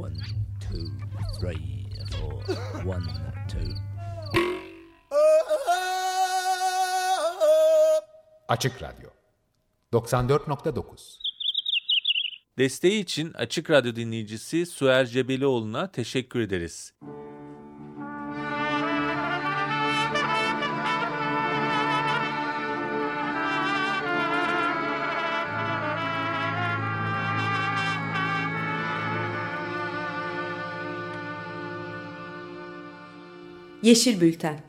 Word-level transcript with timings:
One, 0.00 0.16
two, 0.60 0.86
three, 1.38 1.86
four. 2.10 2.32
One, 2.86 3.04
two. 3.48 3.74
Açık 8.48 8.82
Radyo 8.82 9.10
94.9 9.92 11.18
Desteği 12.58 13.00
için 13.00 13.32
Açık 13.32 13.70
Radyo 13.70 13.96
dinleyicisi 13.96 14.66
Suer 14.66 15.06
Cebelioğlu'na 15.06 15.92
teşekkür 15.92 16.40
ederiz. 16.40 16.94
Yeşil 33.82 34.20
Bülten. 34.20 34.60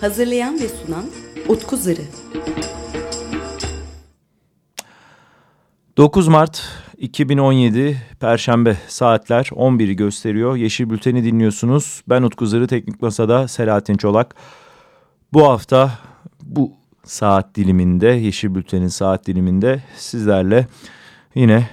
Hazırlayan 0.00 0.60
ve 0.60 0.68
sunan 0.68 1.04
Utku 1.48 1.76
Zırı. 1.76 2.02
9 5.96 6.28
Mart 6.28 6.87
2017 6.98 7.96
Perşembe 8.20 8.76
saatler 8.88 9.44
11'i 9.44 9.96
gösteriyor. 9.96 10.56
Yeşil 10.56 10.90
Bülten'i 10.90 11.24
dinliyorsunuz. 11.24 12.02
Ben 12.08 12.22
Utku 12.22 12.46
Zırı 12.46 12.66
Teknik 12.66 13.02
Masa'da 13.02 13.48
Selahattin 13.48 13.96
Çolak. 13.96 14.34
Bu 15.32 15.44
hafta 15.44 15.98
bu 16.42 16.72
saat 17.04 17.54
diliminde 17.54 18.06
Yeşil 18.06 18.54
Bülten'in 18.54 18.88
saat 18.88 19.26
diliminde 19.26 19.82
sizlerle 19.96 20.66
yine 21.34 21.68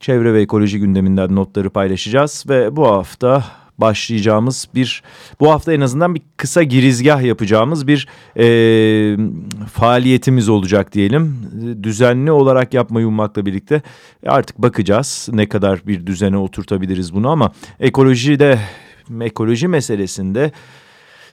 çevre 0.00 0.34
ve 0.34 0.42
ekoloji 0.42 0.78
gündeminden 0.78 1.36
notları 1.36 1.70
paylaşacağız. 1.70 2.44
Ve 2.48 2.76
bu 2.76 2.86
hafta 2.86 3.44
başlayacağımız 3.78 4.68
bir 4.74 5.02
bu 5.40 5.50
hafta 5.50 5.72
en 5.72 5.80
azından 5.80 6.14
bir 6.14 6.22
kısa 6.36 6.62
girizgah 6.62 7.22
yapacağımız 7.22 7.86
bir 7.86 8.08
e, 8.36 8.46
faaliyetimiz 9.72 10.48
olacak 10.48 10.92
diyelim. 10.92 11.36
Düzenli 11.82 12.32
olarak 12.32 12.74
yapmayı 12.74 13.06
ummakla 13.06 13.46
birlikte 13.46 13.82
artık 14.26 14.58
bakacağız 14.58 15.28
ne 15.32 15.48
kadar 15.48 15.86
bir 15.86 16.06
düzene 16.06 16.36
oturtabiliriz 16.36 17.14
bunu 17.14 17.28
ama 17.28 17.52
ekolojide 17.80 18.58
ekoloji 19.20 19.68
meselesinde 19.68 20.52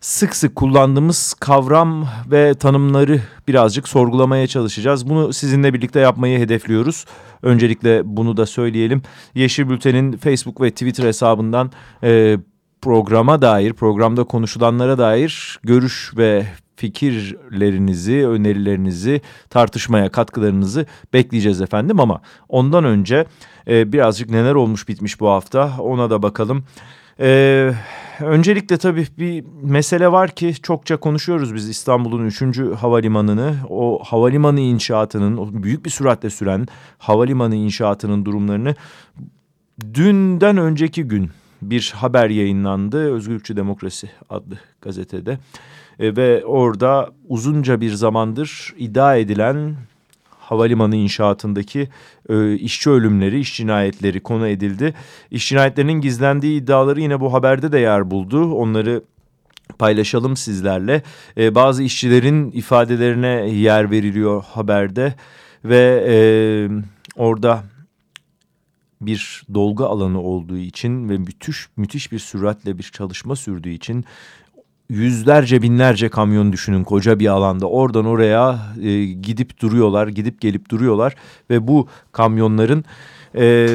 sık 0.01 0.35
sık 0.35 0.55
kullandığımız 0.55 1.33
kavram 1.33 2.07
ve 2.31 2.53
tanımları 2.53 3.21
birazcık 3.47 3.87
sorgulamaya 3.87 4.47
çalışacağız. 4.47 5.09
Bunu 5.09 5.33
sizinle 5.33 5.73
birlikte 5.73 5.99
yapmayı 5.99 6.39
hedefliyoruz. 6.39 7.05
Öncelikle 7.43 8.01
bunu 8.05 8.37
da 8.37 8.45
söyleyelim. 8.45 9.01
Yeşil 9.35 9.69
Bülten'in 9.69 10.17
Facebook 10.17 10.61
ve 10.61 10.71
Twitter 10.71 11.03
hesabından 11.03 11.71
e, 12.03 12.37
programa 12.81 13.41
dair, 13.41 13.73
programda 13.73 14.23
konuşulanlara 14.23 14.97
dair 14.97 15.59
görüş 15.63 16.13
ve 16.17 16.45
fikirlerinizi, 16.75 18.27
önerilerinizi, 18.27 19.21
tartışmaya 19.49 20.09
katkılarınızı 20.09 20.85
bekleyeceğiz 21.13 21.61
efendim. 21.61 21.99
Ama 21.99 22.21
ondan 22.49 22.83
önce 22.83 23.25
e, 23.67 23.93
birazcık 23.93 24.29
neler 24.29 24.55
olmuş 24.55 24.87
bitmiş 24.87 25.19
bu 25.19 25.29
hafta 25.29 25.71
ona 25.79 26.09
da 26.09 26.23
bakalım. 26.23 26.63
Ee, 27.19 27.73
öncelikle 28.19 28.77
tabii 28.77 29.07
bir 29.17 29.43
mesele 29.61 30.11
var 30.11 30.31
ki 30.31 30.55
çokça 30.63 30.97
konuşuyoruz 30.97 31.55
biz 31.55 31.69
İstanbul'un 31.69 32.25
3. 32.25 32.41
havalimanını. 32.77 33.55
O 33.69 33.99
havalimanı 34.03 34.59
inşaatının, 34.59 35.63
büyük 35.63 35.85
bir 35.85 35.89
süratle 35.89 36.29
süren 36.29 36.67
havalimanı 36.97 37.55
inşaatının 37.55 38.25
durumlarını 38.25 38.75
dünden 39.93 40.57
önceki 40.57 41.03
gün 41.03 41.29
bir 41.61 41.93
haber 41.95 42.29
yayınlandı. 42.29 43.13
Özgürlükçü 43.13 43.55
Demokrasi 43.57 44.09
adlı 44.29 44.59
gazetede. 44.81 45.37
E, 45.99 46.15
ve 46.15 46.45
orada 46.45 47.09
uzunca 47.27 47.81
bir 47.81 47.91
zamandır 47.91 48.73
iddia 48.77 49.15
edilen 49.15 49.75
havalimanı 50.49 50.95
inşaatındaki 50.95 51.89
e, 52.29 52.55
işçi 52.55 52.89
ölümleri, 52.89 53.39
iş 53.39 53.57
cinayetleri 53.57 54.19
konu 54.19 54.47
edildi. 54.47 54.93
İş 55.31 55.49
cinayetlerinin 55.49 56.01
gizlendiği 56.01 56.61
iddiaları 56.61 57.01
yine 57.01 57.19
bu 57.19 57.33
haberde 57.33 57.71
de 57.71 57.79
yer 57.79 58.11
buldu. 58.11 58.53
Onları 58.53 59.03
paylaşalım 59.79 60.37
sizlerle. 60.37 61.03
E, 61.37 61.55
bazı 61.55 61.83
işçilerin 61.83 62.51
ifadelerine 62.51 63.49
yer 63.49 63.91
veriliyor 63.91 64.43
haberde 64.43 65.13
ve 65.65 66.05
e, 66.07 66.15
orada 67.15 67.63
bir 69.01 69.43
dolgu 69.53 69.85
alanı 69.85 70.21
olduğu 70.21 70.57
için 70.57 71.09
ve 71.09 71.17
müthiş 71.17 71.67
müthiş 71.77 72.11
bir 72.11 72.19
süratle 72.19 72.77
bir 72.77 72.83
çalışma 72.83 73.35
sürdüğü 73.35 73.69
için 73.69 74.05
yüzlerce 74.89 75.61
binlerce 75.61 76.09
kamyon 76.09 76.53
düşünün 76.53 76.83
koca 76.83 77.19
bir 77.19 77.27
alanda. 77.27 77.65
Oradan 77.65 78.05
oraya 78.05 78.59
e, 78.81 79.05
gidip 79.05 79.61
duruyorlar 79.61 80.07
gidip 80.07 80.41
gelip 80.41 80.69
duruyorlar 80.69 81.15
ve 81.49 81.67
bu 81.67 81.87
kamyonların 82.11 82.85
e, 83.35 83.67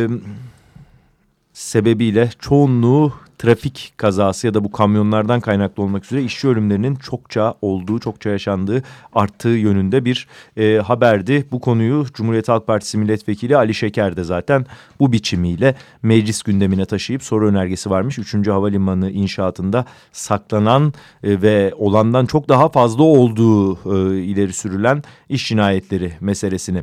sebebiyle 1.52 2.30
çoğunluğu 2.38 3.12
trafik 3.38 3.92
kazası 3.96 4.46
ya 4.46 4.54
da 4.54 4.64
bu 4.64 4.72
kamyonlardan 4.72 5.40
kaynaklı 5.40 5.82
olmak 5.82 6.04
üzere 6.04 6.22
işçi 6.22 6.48
ölümlerinin 6.48 6.94
çokça 6.94 7.54
olduğu, 7.62 7.98
çokça 7.98 8.30
yaşandığı, 8.30 8.82
arttığı 9.12 9.48
yönünde 9.48 10.04
bir 10.04 10.28
e, 10.56 10.76
haberdi. 10.76 11.46
Bu 11.52 11.60
konuyu 11.60 12.06
Cumhuriyet 12.14 12.48
Halk 12.48 12.66
Partisi 12.66 12.98
Milletvekili 12.98 13.56
Ali 13.56 13.74
Şeker 13.74 14.16
de 14.16 14.24
zaten 14.24 14.66
bu 15.00 15.12
biçimiyle 15.12 15.74
meclis 16.02 16.42
gündemine 16.42 16.84
taşıyıp 16.84 17.22
soru 17.22 17.48
önergesi 17.48 17.90
varmış. 17.90 18.18
Üçüncü 18.18 18.50
Havalimanı 18.50 19.10
inşaatında 19.10 19.84
saklanan 20.12 20.92
e, 21.22 21.42
ve 21.42 21.74
olandan 21.76 22.26
çok 22.26 22.48
daha 22.48 22.68
fazla 22.68 23.02
olduğu 23.02 23.74
e, 23.74 24.22
ileri 24.22 24.52
sürülen 24.52 25.02
iş 25.28 25.48
cinayetleri 25.48 26.12
meselesini. 26.20 26.82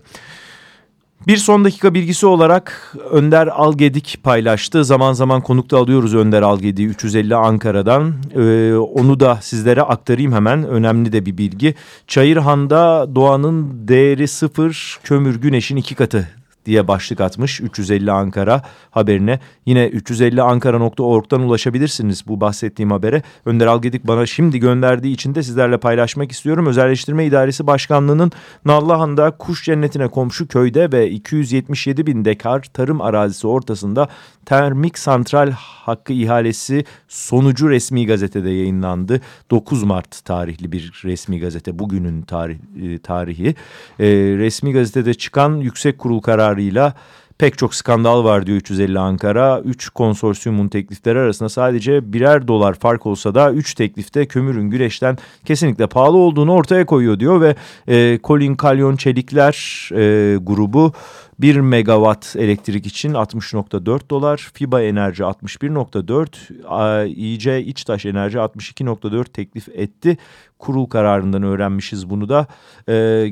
Bir 1.28 1.38
son 1.38 1.66
dakika 1.66 1.94
bilgisi 1.94 2.26
olarak 2.26 2.96
Önder 3.12 3.48
Algedik 3.48 4.20
paylaştı. 4.24 4.86
Zaman 4.86 5.14
zaman 5.14 5.42
konukta 5.42 5.78
alıyoruz 5.78 6.16
Önder 6.16 6.42
Algedik'i 6.42 6.88
350 6.88 7.36
Ankara'dan. 7.36 8.14
Ee, 8.36 8.76
onu 8.76 9.20
da 9.20 9.40
sizlere 9.42 9.82
aktarayım 9.82 10.34
hemen. 10.34 10.68
Önemli 10.68 11.12
de 11.12 11.26
bir 11.26 11.38
bilgi. 11.38 11.76
Çayırhan'da 12.08 13.16
doğanın 13.16 13.88
değeri 13.88 14.28
sıfır, 14.28 15.00
kömür 15.04 15.42
güneşin 15.42 15.76
iki 15.76 15.96
katı 15.96 16.41
diye 16.66 16.88
başlık 16.88 17.22
atmış 17.22 17.62
350 17.62 18.12
Ankara 18.12 18.62
haberine. 18.92 19.40
Yine 19.66 19.88
350ankara.org'dan 19.88 21.42
ulaşabilirsiniz 21.42 22.28
bu 22.28 22.42
bahsettiğim 22.42 22.92
habere. 22.92 23.22
Önder 23.46 23.68
Algedik 23.68 24.08
bana 24.08 24.26
şimdi 24.26 24.60
gönderdiği 24.60 25.14
için 25.14 25.36
de 25.36 25.44
sizlerle 25.44 25.78
paylaşmak 25.78 26.32
istiyorum. 26.32 26.66
Özelleştirme 26.66 27.26
İdaresi 27.26 27.68
Başkanlığı'nın 27.68 28.32
Nallıhan'da 28.66 29.32
kuş 29.32 29.66
cennetine 29.66 30.08
komşu 30.08 30.48
köyde 30.48 30.92
ve 30.92 31.10
277 31.10 32.08
bin 32.08 32.26
dekar 32.26 32.62
tarım 32.74 33.02
arazisi 33.02 33.48
ortasında 33.48 34.08
termik 34.46 34.98
santral 34.98 35.52
hakkı 35.52 36.14
ihalesi 36.14 36.86
sonucu 37.08 37.70
resmi 37.70 38.06
gazetede 38.06 38.50
yayınlandı. 38.50 39.22
9 39.52 39.84
Mart 39.84 40.26
tarihli 40.26 40.72
bir 40.72 41.02
resmi 41.06 41.40
gazete 41.40 41.80
bugünün 41.80 42.22
tarih, 42.22 42.58
e, 42.82 43.00
tarihi. 43.00 43.56
E, 44.00 44.08
resmi 44.38 44.74
gazetede 44.74 45.14
çıkan 45.14 45.58
yüksek 45.58 45.97
kurul 45.97 46.22
kararıyla 46.52 46.94
pek 47.38 47.58
çok 47.58 47.76
skandal 47.76 48.24
var 48.24 48.46
diyor 48.46 48.58
350 48.58 49.00
Ankara. 49.00 49.62
3 49.62 49.90
konsorsiyumun 49.90 50.68
teklifleri 50.68 51.20
arasında 51.20 51.50
sadece 51.50 52.14
birer 52.14 52.48
dolar 52.48 52.74
fark 52.74 53.06
olsa 53.06 53.36
da 53.36 53.52
3 53.52 53.74
teklifte 53.74 54.26
kömürün 54.26 54.70
güneşten 54.70 55.18
kesinlikle 55.46 55.88
pahalı 55.88 56.18
olduğunu 56.18 56.53
ortaya 56.53 56.86
koyuyor 56.86 57.20
diyor 57.20 57.42
ve 57.42 57.56
e, 57.88 58.20
Colin 58.24 58.56
Kalyon 58.56 58.96
Çelikler 58.96 59.90
e, 59.94 60.38
grubu 60.38 60.94
1 61.40 61.56
megawatt 61.56 62.36
elektrik 62.36 62.86
için 62.86 63.14
60.4 63.14 64.09
dolar, 64.09 64.52
FIBA 64.54 64.82
Enerji 64.82 65.24
61.4, 65.24 67.08
İC 67.08 67.62
İçtaş 67.62 68.06
Enerji 68.06 68.38
62.4 68.38 69.26
teklif 69.26 69.70
etti. 69.70 70.18
Kurul 70.59 70.86
kararından 70.86 71.44
öğrenmişiz 71.44 72.09
bunu 72.09 72.30
da. 72.30 72.47
Ee, 72.90 73.32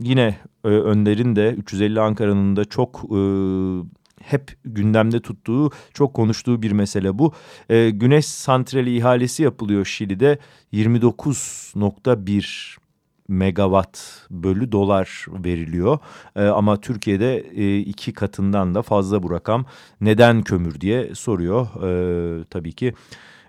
yine 0.00 0.36
e, 0.64 0.68
Önder'in 0.68 1.36
de 1.36 1.54
350 1.54 2.00
Ankara'nın 2.00 2.56
da 2.56 2.64
çok 2.64 3.04
e, 3.04 3.18
hep 4.22 4.56
gündemde 4.64 5.20
tuttuğu, 5.20 5.70
çok 5.94 6.14
konuştuğu 6.14 6.62
bir 6.62 6.72
mesele 6.72 7.18
bu. 7.18 7.32
E, 7.68 7.90
güneş 7.90 8.26
santrali 8.26 8.96
ihalesi 8.96 9.42
yapılıyor 9.42 9.84
Şili'de 9.84 10.38
29.1 10.72 12.78
megawatt 13.28 13.98
bölü 14.30 14.72
dolar 14.72 15.26
veriliyor. 15.28 15.98
E, 16.36 16.44
ama 16.44 16.80
Türkiye'de 16.80 17.36
e, 17.36 17.78
iki 17.78 18.12
katından 18.12 18.74
da 18.74 18.82
fazla 18.82 19.22
bu 19.22 19.30
rakam. 19.30 19.64
Neden 20.00 20.42
kömür 20.42 20.80
diye 20.80 21.14
soruyor 21.14 21.66
e, 21.82 22.44
tabii 22.44 22.72
ki. 22.72 22.94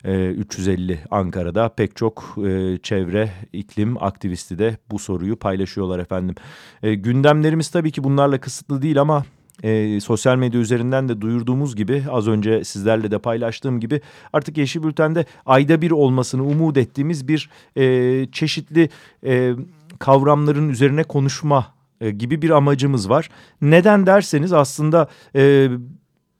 350 0.04 0.94
e, 0.94 1.00
Ankara'da 1.12 1.70
pek 1.70 1.96
çok 1.96 2.36
e, 2.38 2.78
çevre 2.84 3.32
iklim 3.54 4.04
aktivisti 4.04 4.60
de 4.60 4.78
bu 4.92 5.00
soruyu 5.00 5.36
paylaşıyorlar 5.36 6.00
efendim. 6.00 6.36
E, 6.84 6.96
gündemlerimiz 6.96 7.70
tabii 7.70 7.92
ki 7.92 8.04
bunlarla 8.04 8.40
kısıtlı 8.40 8.82
değil 8.82 9.02
ama 9.02 9.24
e, 9.64 10.00
sosyal 10.00 10.38
medya 10.38 10.60
üzerinden 10.60 11.10
de 11.10 11.22
duyurduğumuz 11.22 11.76
gibi 11.76 12.04
az 12.10 12.28
önce 12.28 12.64
sizlerle 12.64 13.12
de 13.12 13.20
paylaştığım 13.20 13.80
gibi 13.80 14.02
artık 14.34 14.58
Yeşil 14.58 14.84
Bülten'de 14.84 15.26
ayda 15.46 15.82
bir 15.82 15.92
olmasını 15.92 16.44
umut 16.44 16.78
ettiğimiz 16.78 17.28
bir 17.28 17.50
e, 17.78 18.26
çeşitli 18.32 18.90
e, 19.26 19.54
kavramların 20.00 20.70
üzerine 20.70 21.04
konuşma 21.04 21.74
e, 22.02 22.12
gibi 22.12 22.42
bir 22.42 22.50
amacımız 22.50 23.10
var. 23.10 23.30
Neden 23.62 24.06
derseniz 24.06 24.54
aslında 24.54 25.08
e, 25.36 25.70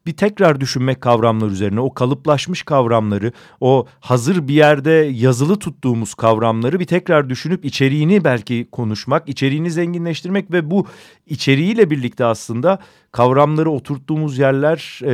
bir 0.06 0.12
tekrar 0.12 0.60
düşünmek 0.60 1.00
kavramlar 1.00 1.46
üzerine 1.46 1.80
o 1.80 1.94
kalıplaşmış 1.94 2.62
kavramları 2.62 3.32
o 3.60 3.86
hazır 4.00 4.48
bir 4.48 4.54
yerde 4.54 4.90
yazılı 5.14 5.58
tuttuğumuz 5.58 6.14
kavramları 6.14 6.80
bir 6.80 6.84
tekrar 6.84 7.28
düşünüp 7.28 7.64
içeriğini 7.64 8.24
belki 8.24 8.68
konuşmak 8.72 9.28
içeriğini 9.28 9.70
zenginleştirmek 9.70 10.52
ve 10.52 10.70
bu 10.70 10.86
içeriğiyle 11.26 11.90
birlikte 11.90 12.24
aslında 12.24 12.78
kavramları 13.12 13.70
oturttuğumuz 13.70 14.38
yerler 14.38 15.00
e, 15.02 15.10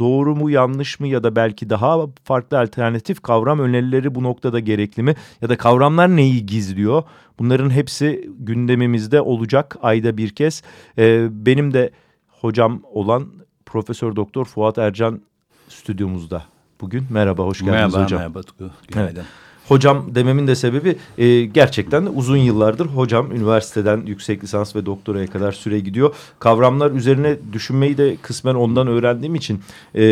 doğru 0.00 0.36
mu 0.36 0.50
yanlış 0.50 1.00
mı 1.00 1.08
ya 1.08 1.22
da 1.22 1.36
belki 1.36 1.70
daha 1.70 2.06
farklı 2.24 2.58
alternatif 2.58 3.20
kavram 3.20 3.58
önerileri 3.58 4.14
bu 4.14 4.22
noktada 4.22 4.60
gerekli 4.60 5.02
mi 5.02 5.14
ya 5.42 5.48
da 5.48 5.56
kavramlar 5.56 6.16
neyi 6.16 6.46
gizliyor? 6.46 7.02
Bunların 7.38 7.70
hepsi 7.70 8.30
gündemimizde 8.38 9.20
olacak 9.20 9.76
ayda 9.82 10.16
bir 10.16 10.30
kez. 10.30 10.62
E, 10.98 11.28
benim 11.30 11.74
de 11.74 11.90
hocam 12.40 12.82
olan 12.92 13.38
Profesör 13.68 14.16
Doktor 14.16 14.44
Fuat 14.44 14.78
Ercan 14.78 15.20
stüdyomuzda 15.68 16.42
bugün. 16.80 17.06
Merhaba, 17.10 17.42
hoş 17.44 17.58
geldiniz 17.58 17.74
merhaba, 17.76 18.04
hocam. 18.04 18.18
Merhaba, 18.20 18.42
Tutku. 18.42 18.70
Günaydın. 18.88 19.14
Evet. 19.16 19.26
Hocam 19.68 20.14
dememin 20.14 20.46
de 20.46 20.54
sebebi 20.54 20.96
e, 21.18 21.44
gerçekten 21.44 22.08
uzun 22.14 22.36
yıllardır 22.36 22.86
hocam 22.86 23.32
üniversiteden 23.32 24.02
yüksek 24.06 24.44
lisans 24.44 24.76
ve 24.76 24.86
doktoraya 24.86 25.26
kadar 25.26 25.52
süre 25.52 25.80
gidiyor. 25.80 26.14
Kavramlar 26.38 26.90
üzerine 26.90 27.36
düşünmeyi 27.52 27.98
de 27.98 28.16
kısmen 28.22 28.54
ondan 28.54 28.86
öğrendiğim 28.86 29.34
için 29.34 29.60
e, 29.94 30.02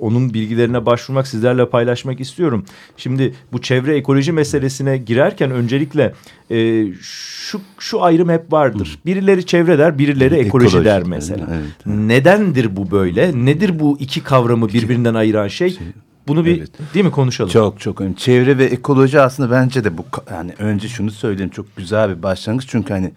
onun 0.00 0.34
bilgilerine 0.34 0.86
başvurmak 0.86 1.26
sizlerle 1.26 1.68
paylaşmak 1.68 2.20
istiyorum. 2.20 2.64
Şimdi 2.96 3.34
bu 3.52 3.62
çevre 3.62 3.96
ekoloji 3.96 4.32
meselesine 4.32 4.98
girerken 4.98 5.50
öncelikle 5.50 6.14
e, 6.50 6.86
şu, 7.00 7.60
şu 7.78 8.02
ayrım 8.02 8.28
hep 8.28 8.52
vardır. 8.52 8.98
Birileri 9.06 9.46
çevre 9.46 9.78
der 9.78 9.98
birileri 9.98 10.34
ekoloji, 10.34 10.66
ekoloji 10.66 10.84
der 10.84 11.02
mesela. 11.02 11.46
Evet, 11.50 11.66
evet. 11.86 11.96
Nedendir 11.98 12.76
bu 12.76 12.90
böyle? 12.90 13.44
Nedir 13.44 13.80
bu 13.80 13.96
iki 14.00 14.22
kavramı 14.22 14.68
birbirinden 14.68 15.14
ayıran 15.14 15.48
şey? 15.48 15.70
şey 15.70 15.86
bunu 16.28 16.44
bir 16.44 16.58
evet. 16.58 16.70
değil 16.94 17.04
mi 17.04 17.10
konuşalım? 17.10 17.50
Çok 17.50 17.80
çok 17.80 18.00
önemli. 18.00 18.16
Çevre 18.16 18.58
ve 18.58 18.64
ekoloji 18.64 19.20
aslında 19.20 19.50
bence 19.50 19.84
de 19.84 19.98
bu 19.98 20.04
yani 20.30 20.54
önce 20.58 20.88
şunu 20.88 21.10
söyleyeyim 21.10 21.50
çok 21.50 21.76
güzel 21.76 22.16
bir 22.16 22.22
başlangıç 22.22 22.68
çünkü 22.68 22.92
hani 22.92 23.12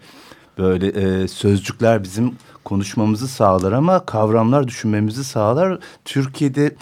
böyle 0.58 0.86
e, 0.88 1.28
sözcükler 1.28 2.02
bizim 2.02 2.34
konuşmamızı 2.64 3.28
sağlar 3.28 3.72
ama 3.72 4.06
kavramlar 4.06 4.68
düşünmemizi 4.68 5.24
sağlar. 5.24 5.78
Türkiye'de 6.04 6.74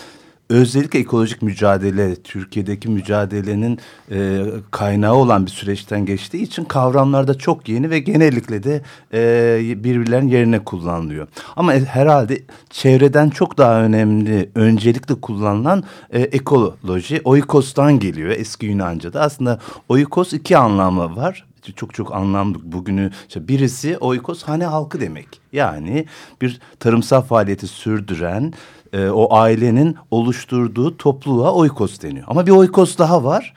özellikle 0.51 0.99
ekolojik 0.99 1.43
mücadele 1.43 2.17
Türkiye'deki 2.17 2.89
mücadelenin 2.89 3.79
e, 4.11 4.45
kaynağı 4.71 5.15
olan 5.15 5.47
bir 5.47 5.51
süreçten 5.51 6.07
geçtiği 6.07 6.43
için 6.43 6.65
kavramlar 6.65 7.29
da 7.29 7.39
çok 7.39 7.69
yeni 7.69 7.91
ve 7.91 7.99
genellikle 7.99 8.63
de 8.63 8.83
e, 9.13 9.85
birbirlerinin 9.85 10.29
yerine 10.31 10.65
kullanılıyor. 10.65 11.29
Ama 11.57 11.75
e, 11.75 11.85
herhalde 11.85 12.43
çevreden 12.71 13.31
çok 13.31 13.59
daha 13.59 13.83
önemli 13.83 14.51
öncelikle 14.55 15.15
kullanılan 15.15 15.85
e, 16.11 16.21
ekoloji 16.21 17.21
oikos'tan 17.25 17.99
geliyor 17.99 18.31
eski 18.31 18.67
Yunanca'da. 18.67 19.21
Aslında 19.21 19.59
oikos 19.89 20.33
iki 20.33 20.57
anlamı 20.57 21.17
var 21.17 21.49
çok 21.77 21.95
çok 21.95 22.15
anlamlı 22.15 22.73
bugünü. 22.73 23.11
İşte 23.29 23.49
birisi 23.49 23.99
oikos 23.99 24.43
hane 24.43 24.65
halkı 24.65 25.01
demek. 25.01 25.29
Yani 25.53 26.07
bir 26.43 26.61
tarımsal 26.81 27.23
faaliyeti 27.23 27.67
sürdüren 27.67 28.53
e, 28.93 29.09
o 29.09 29.35
ailenin 29.35 29.97
oluşturduğu 30.11 30.97
topluluğa 30.97 31.53
oikos 31.53 32.03
deniyor. 32.03 32.25
Ama 32.29 32.47
bir 32.47 32.51
oikos 32.51 32.99
daha 32.99 33.25
var 33.25 33.55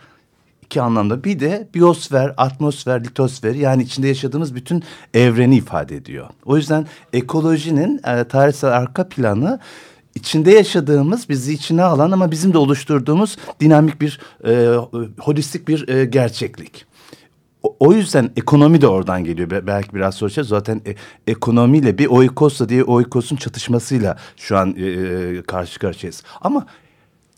iki 0.71 0.81
anlamda. 0.81 1.23
Bir 1.23 1.39
de 1.39 1.67
biosfer, 1.75 2.33
atmosfer, 2.37 3.03
litosfer 3.03 3.55
yani 3.55 3.83
içinde 3.83 4.07
yaşadığımız 4.07 4.55
bütün 4.55 4.83
evreni 5.13 5.55
ifade 5.55 5.95
ediyor. 5.95 6.27
O 6.45 6.57
yüzden 6.57 6.87
ekolojinin 7.13 8.01
e, 8.07 8.23
tarihsel 8.23 8.71
arka 8.71 9.09
planı 9.09 9.59
içinde 10.15 10.51
yaşadığımız, 10.51 11.29
bizi 11.29 11.53
içine 11.53 11.83
alan 11.83 12.11
ama 12.11 12.31
bizim 12.31 12.53
de 12.53 12.57
oluşturduğumuz 12.57 13.37
dinamik 13.59 14.01
bir, 14.01 14.19
e, 14.45 14.75
holistik 15.19 15.67
bir 15.67 15.87
e, 15.87 16.05
gerçeklik. 16.05 16.85
O, 17.63 17.93
yüzden 17.93 18.31
ekonomi 18.37 18.81
de 18.81 18.87
oradan 18.87 19.23
geliyor. 19.23 19.67
Belki 19.67 19.93
biraz 19.93 20.15
soracağız. 20.15 20.47
Zaten 20.47 20.81
e, 20.87 20.95
ekonomiyle 21.31 21.97
bir 21.97 22.05
oikosla 22.07 22.69
diye 22.69 22.83
oikosun 22.83 23.35
çatışmasıyla 23.35 24.17
şu 24.37 24.57
an 24.57 24.75
e, 24.77 24.85
e, 24.85 25.41
karşı 25.41 25.79
karşıyayız. 25.79 26.23
Ama 26.41 26.65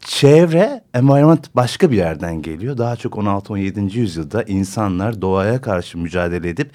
çevre, 0.02 0.84
environment 0.94 1.56
başka 1.56 1.92
bir 1.92 1.98
yerden 1.98 2.42
geliyor. 2.42 2.78
Daha 2.78 2.96
çok 2.96 3.14
16-17. 3.14 3.98
yüzyılda 3.98 4.44
insanlar 4.44 5.22
doğaya 5.22 5.62
karşı 5.62 5.98
mücadele 5.98 6.50
edip 6.50 6.72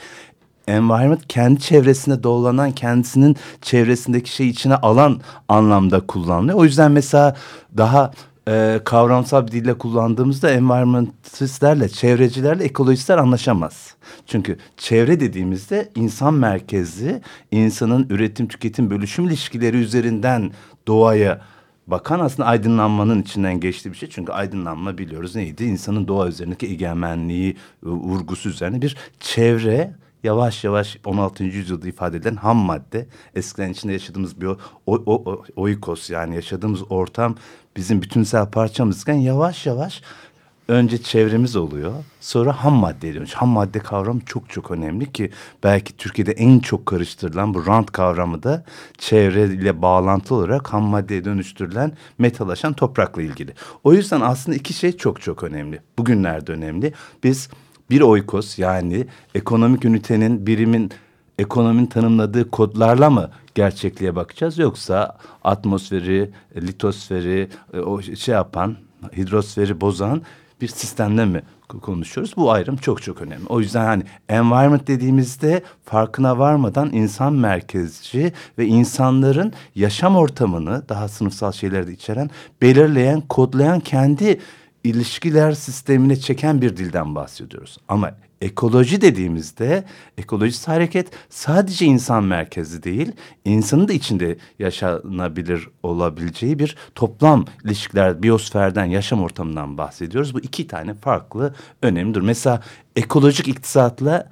environment 0.68 1.28
kendi 1.28 1.60
çevresinde 1.60 2.22
dolanan 2.22 2.72
kendisinin 2.72 3.36
çevresindeki 3.62 4.30
şey 4.30 4.48
içine 4.48 4.74
alan 4.74 5.20
anlamda 5.48 6.00
kullanılıyor. 6.00 6.58
O 6.58 6.64
yüzden 6.64 6.92
mesela 6.92 7.36
daha 7.76 8.12
e, 8.48 8.80
kavramsal 8.84 9.46
bir 9.46 9.52
dille 9.52 9.78
kullandığımızda 9.78 10.50
environmentalistlerle, 10.50 11.88
çevrecilerle 11.88 12.64
ekolojistler 12.64 13.18
anlaşamaz. 13.18 13.94
Çünkü 14.26 14.58
çevre 14.76 15.20
dediğimizde 15.20 15.88
insan 15.94 16.34
merkezli, 16.34 17.20
insanın 17.50 18.06
üretim, 18.10 18.48
tüketim, 18.48 18.90
bölüşüm 18.90 19.28
ilişkileri 19.28 19.76
üzerinden 19.76 20.52
doğaya 20.86 21.40
bakan 21.86 22.20
aslında 22.20 22.48
aydınlanmanın 22.48 23.22
içinden 23.22 23.60
geçtiği 23.60 23.92
bir 23.92 23.96
şey. 23.96 24.08
Çünkü 24.08 24.32
aydınlanma 24.32 24.98
biliyoruz 24.98 25.36
neydi? 25.36 25.64
İnsanın 25.64 26.08
doğa 26.08 26.28
üzerindeki 26.28 26.66
egemenliği, 26.66 27.56
vurgusu 27.82 28.48
üzerine 28.48 28.82
bir 28.82 28.96
çevre 29.20 29.94
yavaş 30.24 30.64
yavaş 30.64 30.98
16. 31.04 31.44
yüzyılda 31.44 31.88
ifade 31.88 32.16
edilen 32.16 32.36
ham 32.36 32.56
madde. 32.56 33.06
Eskiden 33.34 33.70
içinde 33.70 33.92
yaşadığımız 33.92 34.40
bir 34.40 34.46
o, 34.46 34.58
o, 34.86 34.96
o, 35.06 35.44
oikos 35.56 36.10
yani 36.10 36.34
yaşadığımız 36.34 36.92
ortam 36.92 37.36
bizim 37.76 38.02
bütünsel 38.02 38.46
parçamızken 38.46 39.14
yavaş 39.14 39.66
yavaş 39.66 40.02
önce 40.68 41.02
çevremiz 41.02 41.56
oluyor. 41.56 41.92
Sonra 42.20 42.64
ham 42.64 42.74
madde 42.74 43.14
dönüş. 43.14 43.34
Ham 43.34 43.48
madde 43.48 43.78
kavramı 43.78 44.20
çok 44.20 44.50
çok 44.50 44.70
önemli 44.70 45.12
ki 45.12 45.30
belki 45.64 45.96
Türkiye'de 45.96 46.32
en 46.32 46.58
çok 46.58 46.86
karıştırılan 46.86 47.54
bu 47.54 47.66
rant 47.66 47.92
kavramı 47.92 48.42
da 48.42 48.64
çevreyle 48.98 49.82
bağlantılı 49.82 50.38
olarak 50.38 50.72
ham 50.72 50.82
maddeye 50.82 51.24
dönüştürülen 51.24 51.92
metalaşan 52.18 52.72
toprakla 52.72 53.22
ilgili. 53.22 53.54
O 53.84 53.92
yüzden 53.92 54.20
aslında 54.20 54.56
iki 54.56 54.72
şey 54.72 54.96
çok 54.96 55.22
çok 55.22 55.42
önemli. 55.42 55.80
Bugünlerde 55.98 56.52
önemli. 56.52 56.92
Biz 57.24 57.48
bir 57.90 58.00
oikos 58.00 58.58
yani 58.58 59.06
ekonomik 59.34 59.84
ünitenin 59.84 60.46
birimin 60.46 60.90
ekonominin 61.38 61.86
tanımladığı 61.86 62.50
kodlarla 62.50 63.10
mı 63.10 63.30
gerçekliğe 63.54 64.16
bakacağız 64.16 64.58
yoksa 64.58 65.16
atmosferi, 65.44 66.30
litosferi 66.56 67.48
e, 67.74 67.78
o 67.78 68.02
şey 68.02 68.34
yapan 68.34 68.76
hidrosferi 69.16 69.80
bozan 69.80 70.22
bir 70.60 70.68
sistemle 70.68 71.24
mi 71.24 71.42
konuşuyoruz? 71.68 72.34
Bu 72.36 72.52
ayrım 72.52 72.76
çok 72.76 73.02
çok 73.02 73.22
önemli. 73.22 73.46
O 73.48 73.60
yüzden 73.60 73.84
hani 73.84 74.02
environment 74.28 74.86
dediğimizde 74.86 75.62
farkına 75.84 76.38
varmadan 76.38 76.92
insan 76.92 77.32
merkezci 77.32 78.32
ve 78.58 78.66
insanların 78.66 79.52
yaşam 79.74 80.16
ortamını 80.16 80.88
daha 80.88 81.08
sınıfsal 81.08 81.52
şeyleri 81.52 81.86
de 81.86 81.92
içeren 81.92 82.30
belirleyen, 82.62 83.20
kodlayan 83.20 83.80
kendi 83.80 84.40
ilişkiler 84.88 85.52
sistemine 85.52 86.16
çeken 86.16 86.62
bir 86.62 86.76
dilden 86.76 87.14
bahsediyoruz. 87.14 87.78
Ama 87.88 88.14
ekoloji 88.40 89.00
dediğimizde 89.00 89.84
ekolojist 90.18 90.68
hareket 90.68 91.08
sadece 91.30 91.86
insan 91.86 92.24
merkezli 92.24 92.82
değil, 92.82 93.12
insanın 93.44 93.88
da 93.88 93.92
içinde 93.92 94.38
yaşanabilir 94.58 95.68
olabileceği 95.82 96.58
bir 96.58 96.76
toplam 96.94 97.44
ilişkiler, 97.64 98.22
biosferden, 98.22 98.84
yaşam 98.84 99.22
ortamından 99.22 99.78
bahsediyoruz. 99.78 100.34
Bu 100.34 100.40
iki 100.40 100.66
tane 100.66 100.94
farklı 100.94 101.54
önemlidir. 101.82 102.20
Mesela 102.20 102.62
ekolojik 102.96 103.48
iktisatla 103.48 104.30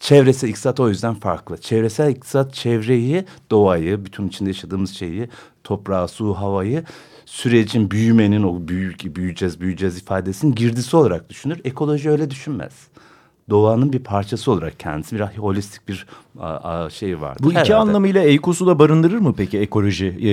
çevresel 0.00 0.48
iktisat 0.48 0.80
o 0.80 0.88
yüzden 0.88 1.14
farklı. 1.14 1.60
Çevresel 1.60 2.10
iktisat 2.10 2.54
çevreyi, 2.54 3.24
doğayı, 3.50 4.04
bütün 4.04 4.28
içinde 4.28 4.50
yaşadığımız 4.50 4.90
şeyi, 4.90 5.28
toprağı, 5.64 6.08
su, 6.08 6.34
havayı 6.34 6.84
sürecin 7.28 7.90
büyümenin 7.90 8.42
o 8.42 8.68
büyük 8.68 9.16
büyüyeceğiz 9.16 9.60
büyüyeceğiz 9.60 9.98
ifadesinin 9.98 10.54
girdisi 10.54 10.96
olarak 10.96 11.28
düşünür. 11.30 11.60
Ekoloji 11.64 12.10
öyle 12.10 12.30
düşünmez. 12.30 12.72
doğanın 13.50 13.92
bir 13.92 13.98
parçası 13.98 14.52
olarak 14.52 14.80
kendisi 14.80 15.16
bir 15.16 15.20
holistik 15.20 15.88
bir 15.88 16.06
a, 16.40 16.46
a, 16.46 16.90
şey 16.90 17.20
var. 17.20 17.36
Bu 17.42 17.52
iki 17.52 17.74
anlamıyla 17.74 18.22
EYKOS'u 18.22 18.66
da 18.66 18.78
barındırır 18.78 19.18
mı 19.18 19.34
peki 19.36 19.58
ekoloji? 19.58 20.06
Ee, 20.20 20.28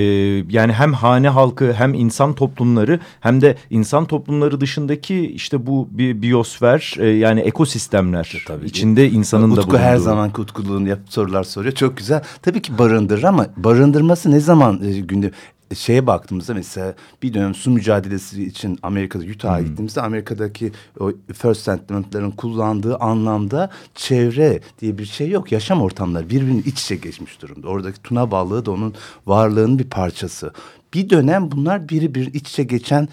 yani 0.50 0.74
hem 0.74 0.94
hane 0.94 1.30
halkı 1.30 1.74
hem 1.74 1.94
insan 1.94 2.34
toplumları 2.34 3.00
hem 3.20 3.42
de 3.42 3.56
insan 3.70 4.06
toplumları 4.06 4.62
dışındaki 4.62 5.28
işte 5.28 5.66
bu 5.66 5.88
bir 5.92 6.22
biyosfer 6.22 6.96
e, 7.00 7.08
yani 7.08 7.40
ekosistemler. 7.40 8.44
Tabii 8.48 8.66
içinde 8.66 9.10
insanın 9.10 9.52
Utku 9.52 9.62
da 9.62 9.68
bulunduğu. 9.68 9.78
her 9.78 9.98
zaman 9.98 10.30
utkuluğunu 10.38 10.88
yapıp 10.90 11.14
sorular 11.14 11.44
soruyor. 11.44 11.74
Çok 11.74 11.98
güzel. 11.98 12.24
Tabii 12.42 12.62
ki 12.62 12.78
barındırır 12.78 13.24
ama 13.24 13.48
barındırması 13.58 14.32
ne 14.32 14.40
zaman 14.40 14.84
e, 14.84 15.00
günde 15.00 15.32
şeye 15.74 16.08
baktığımızda 16.08 16.54
mesela 16.54 16.96
bir 17.24 17.34
dönem 17.34 17.56
su 17.56 17.72
mücadelesi 17.72 18.44
için 18.44 18.80
Amerika'da 18.84 19.24
Utah'a 19.24 19.60
hmm. 19.60 19.66
gittiğimizde 19.66 20.02
Amerika'daki 20.02 20.72
o 21.00 21.12
First 21.34 21.70
Amendment'ların 21.70 22.32
kullandığı 22.32 22.98
anlamda 22.98 23.70
çevre 23.96 24.60
diye 24.82 24.98
bir 24.98 25.06
şey 25.06 25.30
yok. 25.30 25.52
Yaşam 25.52 25.82
ortamları 25.82 26.30
birbirinin 26.30 26.64
iç 26.66 26.82
içe 26.82 26.96
geçmiş 26.96 27.42
durumda. 27.42 27.68
Oradaki 27.68 28.02
tuna 28.02 28.32
balığı 28.32 28.66
da 28.66 28.72
onun 28.72 28.94
varlığının 29.26 29.80
bir 29.80 29.90
parçası. 29.90 30.54
Bir 30.94 31.10
dönem 31.10 31.52
bunlar 31.52 31.90
biri 31.90 32.16
bir 32.16 32.34
iç 32.34 32.50
içe 32.50 32.64
geçen 32.64 33.10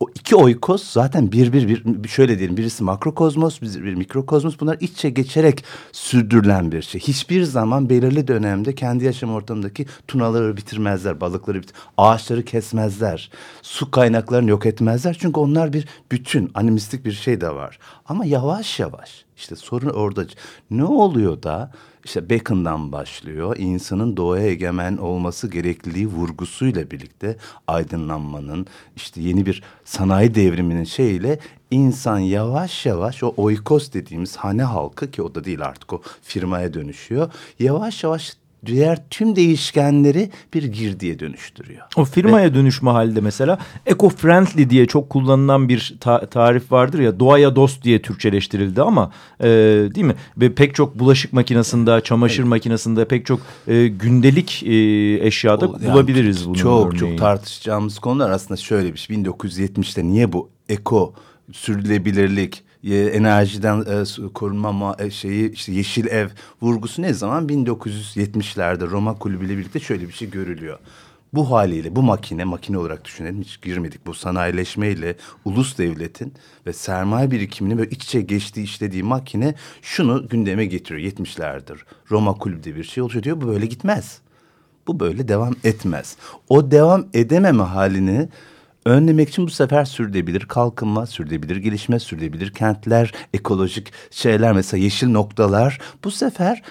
o 0.00 0.06
iki 0.14 0.36
oikos 0.36 0.84
zaten 0.84 1.32
bir, 1.32 1.52
bir 1.52 1.84
bir 1.84 2.08
şöyle 2.08 2.38
diyelim 2.38 2.56
birisi 2.56 2.84
makrokozmos 2.84 3.62
bir, 3.62 3.94
mikrokozmos 3.94 4.60
bunlar 4.60 4.76
iç 4.80 4.92
içe 4.92 5.10
geçerek 5.10 5.64
sürdürülen 5.92 6.72
bir 6.72 6.82
şey. 6.82 7.00
Hiçbir 7.00 7.42
zaman 7.42 7.90
belirli 7.90 8.28
dönemde 8.28 8.74
kendi 8.74 9.04
yaşam 9.04 9.30
ortamındaki 9.30 9.86
tunaları 10.08 10.56
bitirmezler, 10.56 11.20
balıkları 11.20 11.62
bitir, 11.62 11.76
ağaçları 11.96 12.44
kesmezler, 12.44 13.30
su 13.62 13.90
kaynaklarını 13.90 14.50
yok 14.50 14.66
etmezler. 14.66 15.16
Çünkü 15.20 15.40
onlar 15.40 15.72
bir 15.72 15.88
bütün 16.12 16.50
animistik 16.54 17.04
bir 17.04 17.12
şey 17.12 17.40
de 17.40 17.54
var. 17.54 17.78
Ama 18.06 18.24
yavaş 18.24 18.80
yavaş 18.80 19.24
işte 19.36 19.56
sorun 19.56 19.88
orada 19.88 20.24
ne 20.70 20.84
oluyor 20.84 21.42
da 21.42 21.70
işte 22.06 22.30
Bacon'dan 22.30 22.92
başlıyor. 22.92 23.56
İnsanın 23.58 24.16
doğaya 24.16 24.46
egemen 24.46 24.96
olması 24.96 25.50
gerekliliği 25.50 26.06
vurgusuyla 26.06 26.90
birlikte 26.90 27.36
aydınlanmanın 27.66 28.66
işte 28.96 29.20
yeni 29.20 29.46
bir 29.46 29.62
sanayi 29.84 30.34
devriminin 30.34 30.84
şeyiyle 30.84 31.38
insan 31.70 32.18
yavaş 32.18 32.86
yavaş 32.86 33.22
o 33.22 33.34
oikos 33.36 33.92
dediğimiz 33.92 34.36
hane 34.36 34.62
halkı 34.62 35.10
ki 35.10 35.22
o 35.22 35.34
da 35.34 35.44
değil 35.44 35.64
artık 35.64 35.92
o 35.92 36.02
firmaya 36.22 36.74
dönüşüyor. 36.74 37.32
Yavaş 37.58 38.04
yavaş 38.04 38.36
diğer 38.66 38.98
tüm 39.10 39.36
değişkenleri 39.36 40.30
bir 40.54 40.62
girdiye 40.62 41.18
dönüştürüyor. 41.18 41.82
O 41.96 42.04
firmaya 42.04 42.50
Ve, 42.50 42.54
dönüşme 42.54 42.90
halde 42.90 43.20
mesela 43.20 43.58
eco-friendly 43.86 44.70
diye 44.70 44.86
çok 44.86 45.10
kullanılan 45.10 45.68
bir 45.68 45.96
ta 46.00 46.26
tarif 46.26 46.72
vardır 46.72 46.98
ya 46.98 47.20
doğaya 47.20 47.56
dost 47.56 47.84
diye 47.84 48.02
Türkçeleştirildi 48.02 48.82
ama 48.82 49.12
e, 49.40 49.46
değil 49.94 50.06
mi? 50.06 50.14
Ve 50.36 50.54
pek 50.54 50.74
çok 50.74 50.98
bulaşık 50.98 51.32
makinesinde, 51.32 52.00
çamaşır 52.00 52.42
evet. 52.42 52.48
makinesinde 52.48 53.04
pek 53.04 53.26
çok 53.26 53.40
e, 53.68 53.86
gündelik 53.86 54.62
e, 54.62 54.76
eşyada 55.26 55.68
o, 55.68 55.80
bulabiliriz 55.80 56.40
yani, 56.40 56.48
bunu. 56.48 56.56
Çok 56.56 56.94
örneğin. 56.94 57.16
çok 57.16 57.18
tartışacağımız 57.18 57.98
konular 57.98 58.30
aslında 58.30 58.56
şöyle 58.56 58.92
bir 58.92 58.98
şey. 58.98 59.16
1970'te 59.16 60.04
niye 60.04 60.32
bu 60.32 60.50
eko 60.68 61.14
sürdürülebilirlik 61.52 62.65
enerjiden 62.84 63.80
e, 63.80 64.32
korunma 64.34 64.96
e, 64.98 65.10
şeyi 65.10 65.52
işte 65.52 65.72
yeşil 65.72 66.06
ev 66.06 66.28
vurgusu 66.62 67.02
ne 67.02 67.14
zaman 67.14 67.46
1970'lerde 67.48 68.90
Roma 68.90 69.18
Kulübü 69.18 69.46
ile 69.46 69.58
birlikte 69.58 69.80
şöyle 69.80 70.08
bir 70.08 70.12
şey 70.12 70.30
görülüyor. 70.30 70.78
Bu 71.32 71.50
haliyle 71.50 71.96
bu 71.96 72.02
makine 72.02 72.44
makine 72.44 72.78
olarak 72.78 73.04
düşünelim 73.04 73.40
hiç 73.42 73.62
girmedik 73.62 74.06
bu 74.06 74.14
sanayileşmeyle 74.14 75.16
ulus 75.44 75.78
devletin 75.78 76.34
ve 76.66 76.72
sermaye 76.72 77.30
birikimini 77.30 77.78
böyle 77.78 77.90
iç 77.90 78.04
içe 78.04 78.20
geçtiği 78.20 78.62
işlediği 78.62 79.02
makine 79.02 79.54
şunu 79.82 80.28
gündeme 80.28 80.66
getiriyor 80.66 81.12
70'lerdir. 81.12 81.78
Roma 82.10 82.34
Kulübü'de 82.34 82.76
bir 82.76 82.84
şey 82.84 83.02
oluşuyor 83.02 83.22
diyor 83.22 83.40
bu 83.40 83.46
böyle 83.46 83.66
gitmez. 83.66 84.20
Bu 84.86 85.00
böyle 85.00 85.28
devam 85.28 85.54
etmez. 85.64 86.16
O 86.48 86.70
devam 86.70 87.06
edememe 87.14 87.62
halini 87.62 88.28
önlemek 88.86 89.28
için 89.28 89.46
bu 89.46 89.50
sefer 89.50 89.84
sürdürülebilir 89.84 90.40
kalkınma, 90.40 91.06
sürdürülebilir 91.06 91.56
gelişme, 91.56 91.98
sürdürülebilir 91.98 92.52
kentler, 92.52 93.12
ekolojik 93.34 93.92
şeyler 94.10 94.52
mesela 94.52 94.82
yeşil 94.82 95.08
noktalar 95.08 95.80
bu 96.04 96.10
sefer 96.10 96.62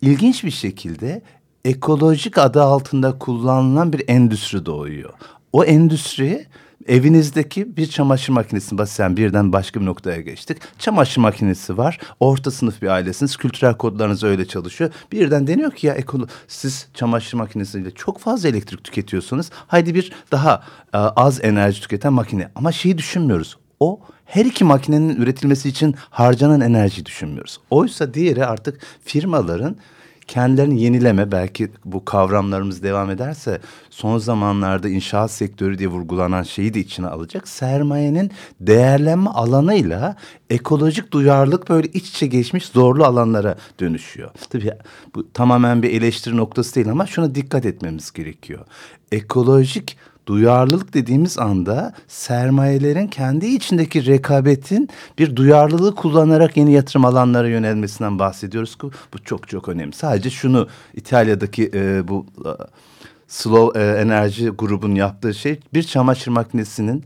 ilginç 0.00 0.44
bir 0.44 0.50
şekilde 0.50 1.22
ekolojik 1.64 2.38
adı 2.38 2.62
altında 2.62 3.18
kullanılan 3.18 3.92
bir 3.92 4.04
endüstri 4.08 4.66
doğuyor. 4.66 5.12
O 5.52 5.64
endüstri 5.64 6.46
Evinizdeki 6.88 7.76
bir 7.76 7.86
çamaşır 7.86 8.32
makinesi 8.32 8.78
basen 8.78 9.16
birden 9.16 9.52
başka 9.52 9.80
bir 9.80 9.86
noktaya 9.86 10.20
geçtik. 10.20 10.58
Çamaşır 10.78 11.20
makinesi 11.20 11.78
var. 11.78 12.00
Orta 12.20 12.50
sınıf 12.50 12.82
bir 12.82 12.88
ailesiniz. 12.88 13.36
Kültürel 13.36 13.76
kodlarınız 13.76 14.24
öyle 14.24 14.46
çalışıyor. 14.48 14.90
Birden 15.12 15.46
deniyor 15.46 15.72
ki 15.72 15.86
ya 15.86 15.94
ekolo 15.94 16.26
siz 16.48 16.88
çamaşır 16.94 17.36
makinesiyle 17.36 17.90
çok 17.90 18.18
fazla 18.18 18.48
elektrik 18.48 18.84
tüketiyorsunuz. 18.84 19.50
Haydi 19.66 19.94
bir 19.94 20.12
daha 20.32 20.62
e, 20.94 20.98
az 20.98 21.44
enerji 21.44 21.80
tüketen 21.80 22.12
makine. 22.12 22.48
Ama 22.54 22.72
şeyi 22.72 22.98
düşünmüyoruz. 22.98 23.56
O 23.80 24.00
her 24.24 24.44
iki 24.44 24.64
makinenin 24.64 25.16
üretilmesi 25.16 25.68
için 25.68 25.94
harcanan 26.10 26.60
enerjiyi 26.60 27.06
düşünmüyoruz. 27.06 27.60
Oysa 27.70 28.14
diğeri 28.14 28.46
artık 28.46 28.80
firmaların 29.04 29.76
kendilerini 30.28 30.82
yenileme 30.82 31.32
belki 31.32 31.70
bu 31.84 32.04
kavramlarımız 32.04 32.82
devam 32.82 33.10
ederse 33.10 33.60
son 33.90 34.18
zamanlarda 34.18 34.88
inşaat 34.88 35.30
sektörü 35.30 35.78
diye 35.78 35.88
vurgulanan 35.88 36.42
şeyi 36.42 36.74
de 36.74 36.80
içine 36.80 37.06
alacak. 37.06 37.48
Sermayenin 37.48 38.30
değerlenme 38.60 39.30
alanıyla 39.30 40.16
ekolojik 40.50 41.12
duyarlılık 41.12 41.68
böyle 41.68 41.88
iç 41.88 42.08
içe 42.08 42.26
geçmiş 42.26 42.66
zorlu 42.66 43.04
alanlara 43.04 43.56
dönüşüyor. 43.80 44.30
Tabii 44.50 44.72
bu 45.14 45.32
tamamen 45.32 45.82
bir 45.82 45.90
eleştiri 45.90 46.36
noktası 46.36 46.74
değil 46.74 46.90
ama 46.90 47.06
şuna 47.06 47.34
dikkat 47.34 47.66
etmemiz 47.66 48.12
gerekiyor. 48.12 48.66
Ekolojik 49.12 49.96
duyarlılık 50.26 50.94
dediğimiz 50.94 51.38
anda 51.38 51.92
sermayelerin 52.08 53.06
kendi 53.06 53.46
içindeki 53.46 54.06
rekabetin 54.06 54.88
bir 55.18 55.36
duyarlılığı 55.36 55.94
kullanarak 55.94 56.56
yeni 56.56 56.72
yatırım 56.72 57.04
alanlara 57.04 57.48
yönelmesinden 57.48 58.18
bahsediyoruz 58.18 58.78
bu 59.14 59.18
çok 59.24 59.48
çok 59.48 59.68
önemli. 59.68 59.92
Sadece 59.92 60.30
şunu 60.30 60.68
İtalya'daki 60.94 61.70
e, 61.74 62.08
bu 62.08 62.26
e, 62.44 62.50
Slow 63.28 63.82
e, 63.82 64.00
Enerji 64.00 64.48
grubun 64.48 64.94
yaptığı 64.94 65.34
şey 65.34 65.60
bir 65.74 65.82
çamaşır 65.82 66.30
makinesinin 66.30 67.04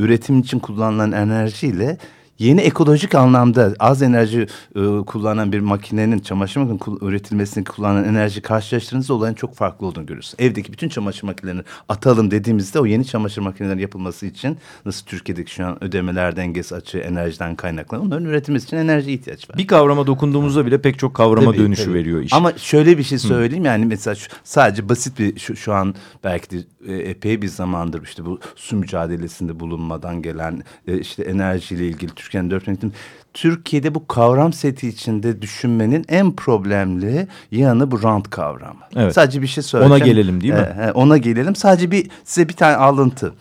üretim 0.00 0.40
için 0.40 0.58
kullanılan 0.58 1.12
enerjiyle 1.12 1.98
yeni 2.38 2.60
ekolojik 2.60 3.14
anlamda 3.14 3.74
az 3.78 4.02
enerji 4.02 4.46
e, 4.76 4.80
kullanan 5.06 5.52
bir 5.52 5.60
makinenin 5.60 6.18
çamaşır 6.18 6.60
makinesinin 6.60 6.98
üretilmesini 7.00 7.64
kullanan 7.64 8.04
enerji 8.04 8.42
karşılaştırdığınızda 8.42 9.14
olayın 9.14 9.34
çok 9.34 9.54
farklı 9.54 9.86
olduğunu 9.86 10.06
görürsünüz. 10.06 10.50
Evdeki 10.50 10.72
bütün 10.72 10.88
çamaşır 10.88 11.26
makinelerini 11.26 11.62
atalım 11.88 12.30
dediğimizde 12.30 12.80
o 12.80 12.86
yeni 12.86 13.04
çamaşır 13.04 13.42
makinelerinin 13.42 13.82
yapılması 13.82 14.26
için 14.26 14.58
nasıl 14.86 15.06
Türkiye'deki 15.06 15.54
şu 15.54 15.66
an 15.66 15.84
ödemeler 15.84 16.36
dengesi 16.36 16.74
açığı 16.74 16.98
enerjiden 16.98 17.56
kaynaklanan 17.56 18.06
onların 18.06 18.24
üretilmesi 18.24 18.66
için 18.66 18.76
enerji 18.76 19.12
ihtiyaç 19.12 19.50
var. 19.50 19.58
Bir 19.58 19.66
kavrama 19.66 20.06
dokunduğumuzda 20.06 20.66
bile 20.66 20.80
pek 20.80 20.98
çok 20.98 21.14
kavrama 21.14 21.52
tabii, 21.52 21.58
dönüşü 21.58 21.84
tabii. 21.84 21.94
veriyor 21.94 22.20
iş. 22.20 22.32
Ama 22.32 22.52
şöyle 22.52 22.98
bir 22.98 23.02
şey 23.02 23.18
söyleyeyim 23.18 23.64
Hı. 23.64 23.68
yani 23.68 23.86
mesela 23.86 24.14
şu, 24.14 24.28
sadece 24.44 24.88
basit 24.88 25.18
bir 25.18 25.38
şu, 25.38 25.56
şu 25.56 25.74
an 25.74 25.94
belki 26.24 26.50
de 26.50 26.64
e, 26.86 26.94
epey 26.94 27.42
bir 27.42 27.48
zamandır 27.48 28.02
işte 28.02 28.24
bu 28.24 28.40
su 28.56 28.76
mücadelesinde 28.76 29.60
bulunmadan 29.60 30.22
gelen 30.22 30.62
e, 30.88 30.98
işte 30.98 31.22
enerjiyle 31.22 31.88
ilgili 31.88 32.14
Türkiye'nin 32.26 32.50
dört 32.50 32.66
yönetim. 32.66 32.92
Türkiye'de 33.34 33.94
bu 33.94 34.06
kavram 34.06 34.52
seti 34.52 34.88
içinde 34.88 35.42
düşünmenin 35.42 36.04
en 36.08 36.36
problemli 36.36 37.28
yanı 37.50 37.90
bu 37.90 38.02
rant 38.02 38.30
kavramı. 38.30 38.80
Evet. 38.96 39.14
Sadece 39.14 39.42
bir 39.42 39.46
şey 39.46 39.62
söyleyeceğim. 39.62 40.02
Ona 40.02 40.06
gelelim 40.06 40.40
değil 40.40 40.52
mi? 40.52 40.76
Ee, 40.80 40.90
ona 40.90 41.18
gelelim. 41.18 41.56
Sadece 41.56 41.90
bir 41.90 42.10
size 42.24 42.48
bir 42.48 42.54
tane 42.54 42.76
alıntı. 42.76 43.34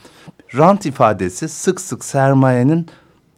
Rant 0.57 0.85
ifadesi 0.85 1.49
sık 1.49 1.81
sık 1.81 2.05
sermayenin 2.05 2.87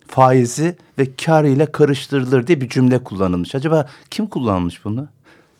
faizi 0.07 0.75
ve 0.99 1.15
kar 1.25 1.43
ile 1.43 1.71
karıştırılır 1.71 2.47
diye 2.47 2.61
bir 2.61 2.69
cümle 2.69 3.03
kullanılmış. 3.03 3.55
Acaba 3.55 3.87
kim 4.09 4.27
kullanmış 4.27 4.85
bunu? 4.85 5.07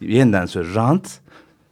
Yeniden 0.01 0.45
söyle. 0.45 0.75
Rant 0.75 1.19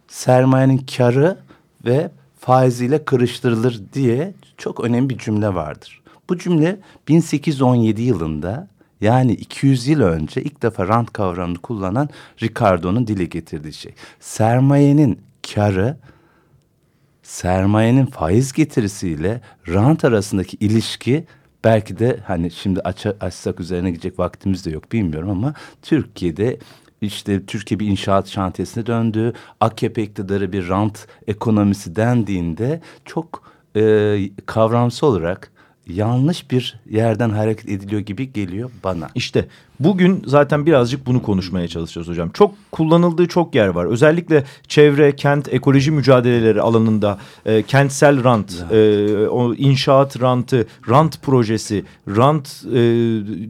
sermayenin 0.08 0.86
karı 0.98 1.38
ve 1.86 2.12
faiziyle 2.40 3.06
karıştırılır 3.06 3.82
diye 3.94 4.34
çok 4.58 4.84
önemli 4.84 5.10
bir 5.10 5.18
cümle 5.18 5.54
vardır. 5.54 6.02
Bu 6.29 6.38
cümle 6.38 6.79
1817 7.08 8.01
yılında 8.01 8.67
yani 9.01 9.34
200 9.34 9.88
yıl 9.88 10.01
önce 10.01 10.44
ilk 10.44 10.62
defa 10.62 10.88
rant 10.88 11.13
kavramını 11.13 11.58
kullanan 11.58 12.10
Ricardo'nun 12.44 13.08
dile 13.08 13.25
getirdiği 13.25 13.74
şey. 13.74 13.94
Sermayenin 14.20 15.20
karı 15.53 15.98
sermayenin 17.24 18.05
faiz 18.05 18.53
getirisiyle 18.53 19.41
rant 19.67 20.05
arasındaki 20.05 20.58
ilişki 20.60 21.25
belki 21.63 22.00
de 22.00 22.20
hani 22.25 22.51
şimdi 22.51 22.79
aç, 22.79 23.05
açsak 23.05 23.60
üzerine 23.60 23.91
gidecek 23.91 24.20
vaktimiz 24.20 24.65
de 24.65 24.72
yok 24.72 24.91
bilmiyorum 24.91 25.29
ama 25.29 25.53
Türkiye'de 25.82 26.60
işte 27.01 27.46
Türkiye 27.46 27.79
bir 27.79 27.88
inşaat 27.88 28.27
şantiyesine 28.27 28.86
döndü. 28.86 29.34
AKP 29.60 30.03
iktidarı 30.03 30.51
bir 30.51 30.70
rant 30.70 31.08
ekonomisi 31.27 31.96
dendiğinde 31.96 32.82
çok 33.05 33.51
e, 33.75 34.17
kavramsal 34.46 35.08
olarak 35.08 35.51
yanlış 35.88 36.51
bir 36.51 36.80
yerden 36.89 37.30
hareket 37.30 37.70
ediliyor 37.70 38.01
gibi 38.01 38.34
geliyor 38.34 38.72
bana. 38.84 39.10
İşte 39.15 39.48
Bugün 39.79 40.24
zaten 40.25 40.65
birazcık 40.65 41.05
bunu 41.05 41.22
konuşmaya 41.22 41.67
çalışacağız 41.67 42.08
hocam. 42.08 42.29
Çok 42.29 42.53
kullanıldığı 42.72 43.27
çok 43.27 43.55
yer 43.55 43.67
var. 43.67 43.86
Özellikle 43.86 44.44
çevre, 44.67 45.15
kent, 45.15 45.53
ekoloji 45.53 45.91
mücadeleleri 45.91 46.62
alanında 46.62 47.17
e, 47.46 47.63
kentsel 47.63 48.24
rant, 48.24 48.65
e, 48.72 48.77
o 49.27 49.53
inşaat 49.53 50.22
rantı, 50.22 50.67
rant 50.89 51.22
projesi, 51.22 51.86
rant 52.08 52.63
e, 52.65 52.75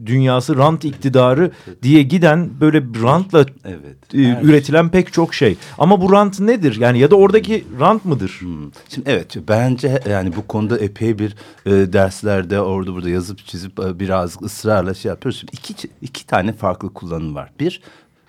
dünyası, 0.06 0.56
rant 0.56 0.84
iktidarı 0.84 1.50
diye 1.82 2.02
giden 2.02 2.50
böyle 2.60 2.82
rantla 3.02 3.46
Evet. 3.64 4.14
e, 4.14 4.40
üretilen 4.42 4.88
pek 4.88 5.12
çok 5.12 5.34
şey. 5.34 5.56
Ama 5.78 6.00
bu 6.00 6.12
rant 6.12 6.40
nedir? 6.40 6.76
Yani 6.80 6.98
ya 6.98 7.10
da 7.10 7.16
oradaki 7.16 7.64
rant 7.80 8.04
mıdır? 8.04 8.36
Hmm. 8.40 8.70
Şimdi 8.88 9.10
evet 9.10 9.36
bence 9.48 10.02
yani 10.10 10.36
bu 10.36 10.46
konuda 10.46 10.78
epey 10.78 11.18
bir 11.18 11.36
e, 11.66 11.70
derslerde 11.70 12.60
orada 12.60 12.94
burada 12.94 13.10
yazıp 13.10 13.46
çizip 13.46 13.80
e, 13.80 14.00
biraz 14.00 14.42
ısrarla 14.42 14.94
şey 14.94 15.08
yapıyoruz. 15.08 15.40
Şimdi 15.40 15.52
iki, 15.52 15.88
iki 16.02 16.15
tane 16.24 16.52
farklı 16.52 16.94
kullanım 16.94 17.34
var. 17.34 17.52
Bir 17.60 17.82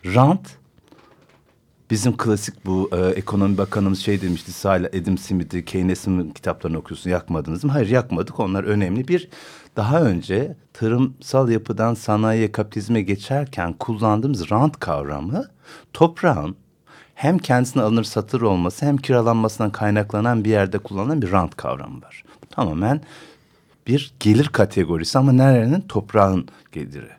rant 0.05 0.57
bizim 1.91 2.17
klasik 2.17 2.65
bu 2.65 2.89
e, 2.93 2.97
ekonomi 2.97 3.57
bakanımız 3.57 3.99
şey 3.99 4.21
demişti 4.21 4.51
Sahil 4.51 4.85
Adam 4.85 5.17
Smith'i 5.17 5.65
Keynes'in 5.65 6.29
kitaplarını 6.29 6.77
okuyorsun 6.77 7.09
yakmadınız 7.09 7.63
mı? 7.63 7.71
Hayır 7.71 7.89
yakmadık 7.89 8.39
onlar 8.39 8.63
önemli. 8.63 9.07
Bir 9.07 9.29
daha 9.75 10.01
önce 10.01 10.55
tarımsal 10.73 11.49
yapıdan 11.49 11.93
sanayiye 11.93 12.51
kapitalizme 12.51 13.01
geçerken 13.01 13.73
kullandığımız 13.73 14.51
rant 14.51 14.79
kavramı 14.79 15.45
toprağın 15.93 16.55
hem 17.15 17.37
kendisine 17.37 17.83
alınır 17.83 18.03
satır 18.03 18.41
olması 18.41 18.85
hem 18.85 18.97
kiralanmasından 18.97 19.71
kaynaklanan 19.71 20.43
bir 20.43 20.49
yerde 20.49 20.77
kullanılan 20.77 21.21
bir 21.21 21.31
rant 21.31 21.55
kavramı 21.55 22.01
var. 22.01 22.23
Tamamen 22.49 23.01
bir 23.87 24.13
gelir 24.19 24.47
kategorisi 24.47 25.17
ama 25.17 25.31
nerenin? 25.31 25.81
Toprağın 25.81 26.47
geliri. 26.71 27.11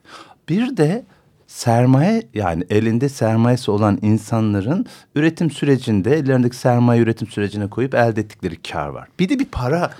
Bir 0.48 0.76
de 0.76 1.04
sermaye 1.46 2.22
yani 2.34 2.64
elinde 2.70 3.08
sermayesi 3.08 3.70
olan 3.70 3.98
insanların 4.02 4.86
üretim 5.14 5.50
sürecinde 5.50 6.14
ellerindeki 6.14 6.56
sermaye 6.56 7.00
üretim 7.00 7.28
sürecine 7.28 7.70
koyup 7.70 7.94
elde 7.94 8.20
ettikleri 8.20 8.62
kar 8.62 8.88
var. 8.88 9.08
Bir 9.18 9.28
de 9.28 9.38
bir 9.38 9.44
para 9.44 9.90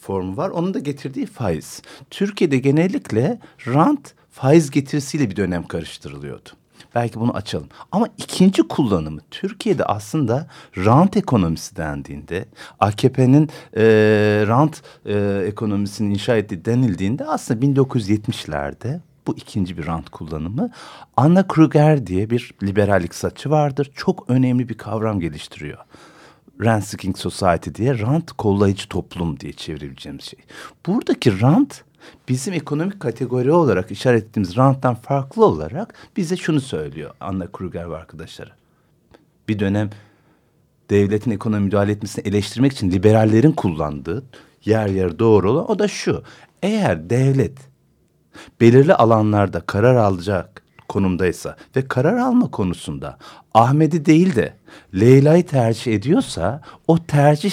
formu 0.00 0.36
var. 0.36 0.48
Onun 0.50 0.74
da 0.74 0.78
getirdiği 0.78 1.26
faiz. 1.26 1.82
Türkiye'de 2.10 2.58
genellikle 2.58 3.38
rant 3.66 4.14
faiz 4.30 4.70
getirisiyle 4.70 5.30
bir 5.30 5.36
dönem 5.36 5.66
karıştırılıyordu. 5.66 6.48
Belki 6.94 7.20
bunu 7.20 7.36
açalım. 7.36 7.68
Ama 7.92 8.08
ikinci 8.18 8.62
kullanımı 8.62 9.20
Türkiye'de 9.30 9.84
aslında 9.84 10.46
rant 10.76 11.16
ekonomisi 11.16 11.76
dendiğinde 11.76 12.44
AKP'nin 12.80 13.48
e, 13.76 13.84
rant 14.46 14.82
e, 15.06 15.44
ekonomisini 15.46 16.12
inşa 16.12 16.36
ettiği 16.36 16.64
denildiğinde 16.64 17.24
aslında 17.24 17.66
1970'lerde 17.66 19.00
bu 19.26 19.36
ikinci 19.36 19.78
bir 19.78 19.86
rant 19.86 20.08
kullanımı. 20.08 20.70
Anna 21.16 21.46
Kruger 21.48 22.06
diye 22.06 22.30
bir 22.30 22.54
liberal 22.62 23.04
iktisatçı 23.04 23.50
vardır. 23.50 23.90
Çok 23.94 24.30
önemli 24.30 24.68
bir 24.68 24.74
kavram 24.74 25.20
geliştiriyor. 25.20 25.78
Rent 26.60 26.84
Seeking 26.84 27.18
Society 27.18 27.70
diye 27.74 27.98
rant 27.98 28.32
kollayıcı 28.32 28.88
toplum 28.88 29.40
diye 29.40 29.52
çevirebileceğimiz 29.52 30.24
şey. 30.24 30.40
Buradaki 30.86 31.40
rant 31.40 31.84
bizim 32.28 32.54
ekonomik 32.54 33.00
kategori 33.00 33.52
olarak 33.52 33.90
işaret 33.90 34.24
ettiğimiz 34.24 34.56
ranttan 34.56 34.94
farklı 34.94 35.44
olarak 35.44 35.94
bize 36.16 36.36
şunu 36.36 36.60
söylüyor 36.60 37.14
Anna 37.20 37.46
Kruger 37.52 37.90
ve 37.90 37.96
arkadaşları. 37.96 38.50
Bir 39.48 39.58
dönem 39.58 39.90
devletin 40.90 41.30
ekonomi 41.30 41.64
müdahale 41.64 41.92
etmesini 41.92 42.28
eleştirmek 42.28 42.72
için 42.72 42.90
liberallerin 42.90 43.52
kullandığı 43.52 44.24
yer 44.64 44.88
yer 44.88 45.18
doğru 45.18 45.50
olan 45.50 45.70
o 45.70 45.78
da 45.78 45.88
şu. 45.88 46.22
Eğer 46.62 47.10
devlet 47.10 47.58
belirli 48.60 48.94
alanlarda 48.94 49.60
karar 49.60 49.94
alacak 49.96 50.62
konumdaysa 50.88 51.56
ve 51.76 51.88
karar 51.88 52.16
alma 52.16 52.50
konusunda 52.50 53.18
Ahmet'i 53.54 54.06
değil 54.06 54.36
de 54.36 54.56
Leyla'yı 54.94 55.46
tercih 55.46 55.94
ediyorsa 55.94 56.60
o 56.88 56.98
tercih 56.98 57.52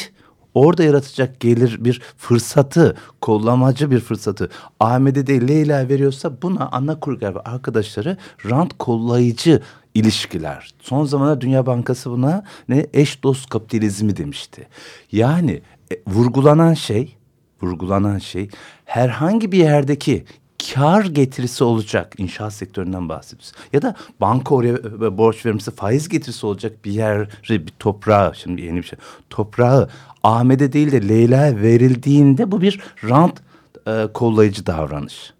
orada 0.53 0.83
yaratacak 0.83 1.39
gelir 1.39 1.85
bir 1.85 2.01
fırsatı, 2.17 2.97
kollamacı 3.21 3.91
bir 3.91 3.99
fırsatı 3.99 4.49
Ahmet'e 4.79 5.27
değil 5.27 5.47
Leyla 5.47 5.89
veriyorsa 5.89 6.41
buna 6.41 6.69
Anna 6.71 6.99
Kurger 6.99 7.35
ve 7.35 7.39
arkadaşları 7.39 8.17
rant 8.49 8.77
kollayıcı 8.79 9.61
ilişkiler. 9.93 10.73
Son 10.81 11.05
zamanlarda 11.05 11.41
Dünya 11.41 11.65
Bankası 11.65 12.11
buna 12.11 12.43
ne 12.69 12.85
eş 12.93 13.23
dost 13.23 13.49
kapitalizmi 13.49 14.17
demişti. 14.17 14.67
Yani 15.11 15.61
e, 15.91 15.95
vurgulanan 16.07 16.73
şey, 16.73 17.17
vurgulanan 17.61 18.17
şey 18.17 18.49
herhangi 18.85 19.51
bir 19.51 19.57
yerdeki 19.57 20.25
kar 20.73 21.05
getirisi 21.05 21.63
olacak 21.63 22.13
inşaat 22.17 22.53
sektöründen 22.53 23.09
bahsediyoruz. 23.09 23.51
Ya 23.73 23.81
da 23.81 23.95
banka 24.21 24.55
oraya 24.55 24.73
e, 24.73 25.17
borç 25.17 25.45
vermesi 25.45 25.71
faiz 25.71 26.09
getirisi 26.09 26.45
olacak 26.45 26.85
bir 26.85 26.91
yeri 26.91 27.27
bir 27.49 27.73
toprağı 27.79 28.35
şimdi 28.35 28.61
yeni 28.61 28.77
bir 28.77 28.83
şey. 28.83 28.99
Toprağı 29.29 29.89
Ahmet'e 30.23 30.73
değil 30.73 30.91
de 30.91 31.07
Leyla'ya 31.07 31.61
verildiğinde 31.61 32.51
bu 32.51 32.61
bir 32.61 32.79
rant 33.09 33.41
e, 33.87 34.07
kollayıcı 34.13 34.65
davranış. 34.65 35.33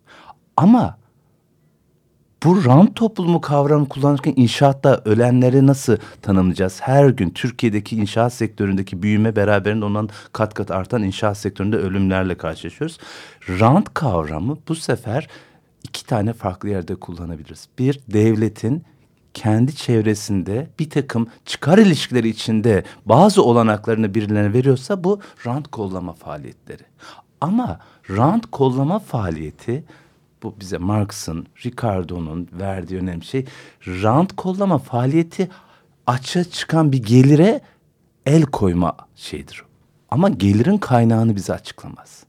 Ama 0.57 1.00
bu 2.43 2.65
rant 2.65 2.95
toplumu 2.95 3.41
kavramı 3.41 3.89
kullanırken 3.89 4.33
inşaatta 4.35 5.01
ölenleri 5.05 5.67
nasıl 5.67 5.97
tanımlayacağız? 6.21 6.81
Her 6.81 7.09
gün 7.09 7.29
Türkiye'deki 7.29 7.95
inşaat 7.95 8.33
sektöründeki 8.33 9.03
büyüme 9.03 9.35
beraberinde 9.35 9.85
ondan 9.85 10.09
kat 10.33 10.53
kat 10.53 10.71
artan 10.71 11.03
inşaat 11.03 11.37
sektöründe 11.37 11.77
ölümlerle 11.77 12.35
karşılaşıyoruz. 12.35 12.97
Rant 13.49 13.93
kavramı 13.93 14.57
bu 14.67 14.75
sefer 14.75 15.27
iki 15.83 16.05
tane 16.05 16.33
farklı 16.33 16.69
yerde 16.69 16.95
kullanabiliriz. 16.95 17.67
Bir, 17.79 17.99
devletin 18.07 18.83
kendi 19.33 19.75
çevresinde 19.75 20.69
bir 20.79 20.89
takım 20.89 21.27
çıkar 21.45 21.77
ilişkileri 21.77 22.29
içinde 22.29 22.83
bazı 23.05 23.43
olanaklarını 23.43 24.13
birilerine 24.13 24.53
veriyorsa 24.53 25.03
bu 25.03 25.19
rant 25.45 25.67
kollama 25.67 26.13
faaliyetleri. 26.13 26.83
Ama 27.41 27.79
rant 28.09 28.45
kollama 28.51 28.99
faaliyeti 28.99 29.83
bu 30.43 30.55
bize 30.59 30.77
Marx'ın, 30.77 31.47
Ricardo'nun 31.65 32.47
verdiği 32.51 32.97
önemli 32.97 33.25
şey 33.25 33.45
rant 33.87 34.35
kollama 34.35 34.77
faaliyeti 34.77 35.49
açığa 36.07 36.43
çıkan 36.43 36.91
bir 36.91 37.03
gelire 37.03 37.61
el 38.25 38.43
koyma 38.43 38.97
şeyidir. 39.15 39.63
Ama 40.11 40.29
gelirin 40.29 40.77
kaynağını 40.77 41.35
bize 41.35 41.53
açıklamaz. 41.53 42.23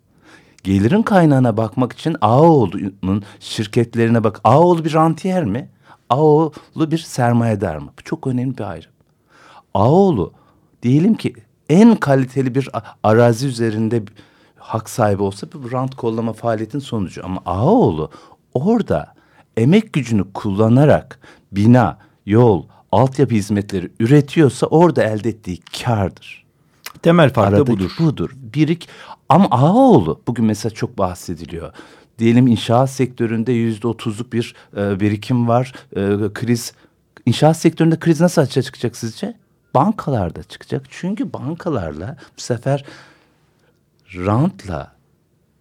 Gelirin 0.62 1.02
kaynağına 1.02 1.56
bakmak 1.56 1.92
için 1.92 2.16
Ağoğlu'nun 2.20 3.22
şirketlerine 3.40 4.24
bak. 4.24 4.40
Ağoğlu 4.44 4.84
bir 4.84 4.92
rantiyer 4.92 5.44
mi? 5.44 5.68
Ağoğlu 6.10 6.90
bir 6.90 6.98
sermayedar 6.98 7.76
mı? 7.76 7.92
Bu 7.98 8.02
çok 8.02 8.26
önemli 8.26 8.58
bir 8.58 8.62
ayrım. 8.70 8.90
Ağoğlu 9.74 10.32
diyelim 10.82 11.14
ki 11.14 11.34
en 11.68 11.96
kaliteli 11.96 12.54
bir 12.54 12.68
arazi 13.02 13.46
üzerinde 13.46 14.02
hak 14.62 14.90
sahibi 14.90 15.22
olsa 15.22 15.46
bu 15.52 15.72
rant 15.72 15.94
kollama 15.94 16.32
faaliyetin 16.32 16.78
sonucu. 16.78 17.20
Ama 17.24 17.40
Ağaoğlu 17.46 18.10
orada 18.54 19.14
emek 19.56 19.92
gücünü 19.92 20.32
kullanarak 20.32 21.20
bina, 21.52 21.98
yol, 22.26 22.64
altyapı 22.92 23.34
hizmetleri 23.34 23.90
üretiyorsa 24.00 24.66
orada 24.66 25.02
elde 25.02 25.28
ettiği 25.28 25.60
kardır. 25.84 26.44
Temel 27.02 27.32
fark 27.32 27.52
da 27.52 27.66
budur. 27.66 27.90
budur. 27.98 28.30
Birik 28.54 28.88
ama 29.28 29.46
Ağaoğlu 29.50 30.20
bugün 30.26 30.44
mesela 30.44 30.74
çok 30.74 30.98
bahsediliyor. 30.98 31.72
Diyelim 32.18 32.46
inşaat 32.46 32.90
sektöründe 32.90 33.52
yüzde 33.52 33.88
otuzluk 33.88 34.32
bir 34.32 34.54
e, 34.76 35.00
birikim 35.00 35.48
var. 35.48 35.72
E, 35.96 36.00
kriz 36.34 36.72
inşaat 37.26 37.56
sektöründe 37.56 37.98
kriz 37.98 38.20
nasıl 38.20 38.42
açığa 38.42 38.62
çıkacak 38.62 38.96
sizce? 38.96 39.34
Bankalarda 39.74 40.42
çıkacak. 40.42 40.86
Çünkü 40.90 41.32
bankalarla 41.32 42.16
bu 42.36 42.40
sefer 42.40 42.84
rantla 44.14 44.92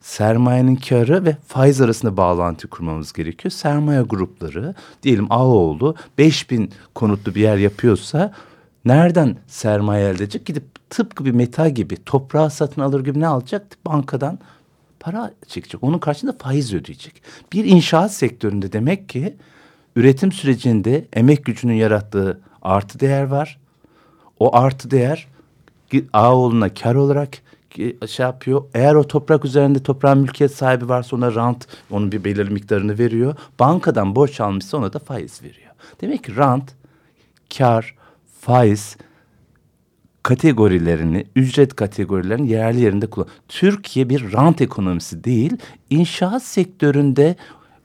sermayenin 0.01 0.75
karı 0.75 1.25
ve 1.25 1.37
faiz 1.47 1.81
arasında 1.81 2.17
bağlantı 2.17 2.67
kurmamız 2.67 3.13
gerekiyor. 3.13 3.51
Sermaye 3.51 4.01
grupları 4.01 4.75
diyelim 5.03 5.27
Ağoğlu 5.29 5.95
5000 6.17 6.71
konutlu 6.95 7.35
bir 7.35 7.41
yer 7.41 7.57
yapıyorsa 7.57 8.33
nereden 8.85 9.37
sermaye 9.47 10.09
elde 10.09 10.23
edecek? 10.23 10.45
Gidip 10.45 10.89
tıpkı 10.89 11.25
bir 11.25 11.31
meta 11.31 11.69
gibi 11.69 12.03
toprağı 12.03 12.51
satın 12.51 12.81
alır 12.81 13.03
gibi 13.05 13.19
ne 13.19 13.27
alacak? 13.27 13.77
Bankadan 13.85 14.39
para 14.99 15.33
çekecek. 15.47 15.83
Onun 15.83 15.99
karşılığında 15.99 16.37
faiz 16.37 16.73
ödeyecek. 16.73 17.21
Bir 17.53 17.65
inşaat 17.65 18.13
sektöründe 18.13 18.71
demek 18.71 19.09
ki 19.09 19.35
üretim 19.95 20.31
sürecinde 20.31 21.07
emek 21.13 21.45
gücünün 21.45 21.73
yarattığı 21.73 22.41
artı 22.61 22.99
değer 22.99 23.23
var. 23.23 23.59
O 24.39 24.55
artı 24.55 24.91
değer 24.91 25.27
Ağoğlu'na 26.13 26.73
kar 26.73 26.95
olarak 26.95 27.37
şey 28.07 28.25
yapıyor. 28.25 28.63
Eğer 28.73 28.95
o 28.95 29.07
toprak 29.07 29.45
üzerinde 29.45 29.83
toprağın 29.83 30.17
mülkiyet 30.17 30.55
sahibi 30.55 30.89
varsa 30.89 31.15
ona 31.15 31.35
rant, 31.35 31.67
onun 31.91 32.11
bir 32.11 32.23
belirli 32.23 32.53
miktarını 32.53 32.99
veriyor. 32.99 33.35
Bankadan 33.59 34.15
borç 34.15 34.41
almışsa 34.41 34.77
ona 34.77 34.93
da 34.93 34.99
faiz 34.99 35.43
veriyor. 35.43 35.71
Demek 36.01 36.23
ki 36.23 36.35
rant, 36.35 36.73
kar, 37.57 37.95
faiz 38.39 38.97
kategorilerini, 40.23 41.25
ücret 41.35 41.75
kategorilerini 41.75 42.51
yerli 42.51 42.81
yerinde 42.81 43.07
kullan. 43.07 43.27
Türkiye 43.47 44.09
bir 44.09 44.33
rant 44.33 44.61
ekonomisi 44.61 45.23
değil, 45.23 45.57
inşaat 45.89 46.43
sektöründe 46.43 47.35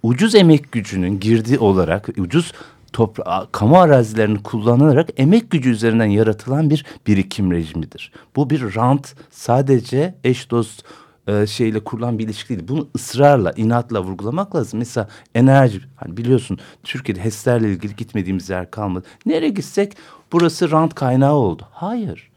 ucuz 0.02 0.34
emek 0.34 0.72
gücünün 0.72 1.20
girdiği 1.20 1.58
olarak 1.58 2.08
ucuz 2.18 2.52
topra 2.96 3.46
kamu 3.52 3.78
arazilerini 3.78 4.42
kullanarak 4.42 5.08
emek 5.16 5.50
gücü 5.50 5.70
üzerinden 5.70 6.06
yaratılan 6.06 6.70
bir 6.70 6.84
birikim 7.06 7.52
rejimidir. 7.52 8.12
Bu 8.36 8.50
bir 8.50 8.74
rant 8.74 9.14
sadece 9.30 10.14
eş 10.24 10.50
dost 10.50 10.84
e, 11.26 11.46
şeyle 11.46 11.80
kurulan 11.80 12.18
bir 12.18 12.24
ilişki 12.24 12.48
değil. 12.48 12.68
Bunu 12.68 12.88
ısrarla, 12.96 13.52
inatla 13.56 14.02
vurgulamak 14.02 14.56
lazım. 14.56 14.78
Mesela 14.78 15.08
enerji, 15.34 15.80
hani 15.96 16.16
biliyorsun 16.16 16.58
Türkiye'de 16.84 17.24
HES'lerle 17.24 17.70
ilgili 17.70 17.96
gitmediğimiz 17.96 18.50
yer 18.50 18.70
kalmadı. 18.70 19.06
Nereye 19.26 19.50
gitsek 19.50 19.96
burası 20.32 20.70
rant 20.70 20.94
kaynağı 20.94 21.34
oldu. 21.34 21.62
Hayır. 21.70 22.30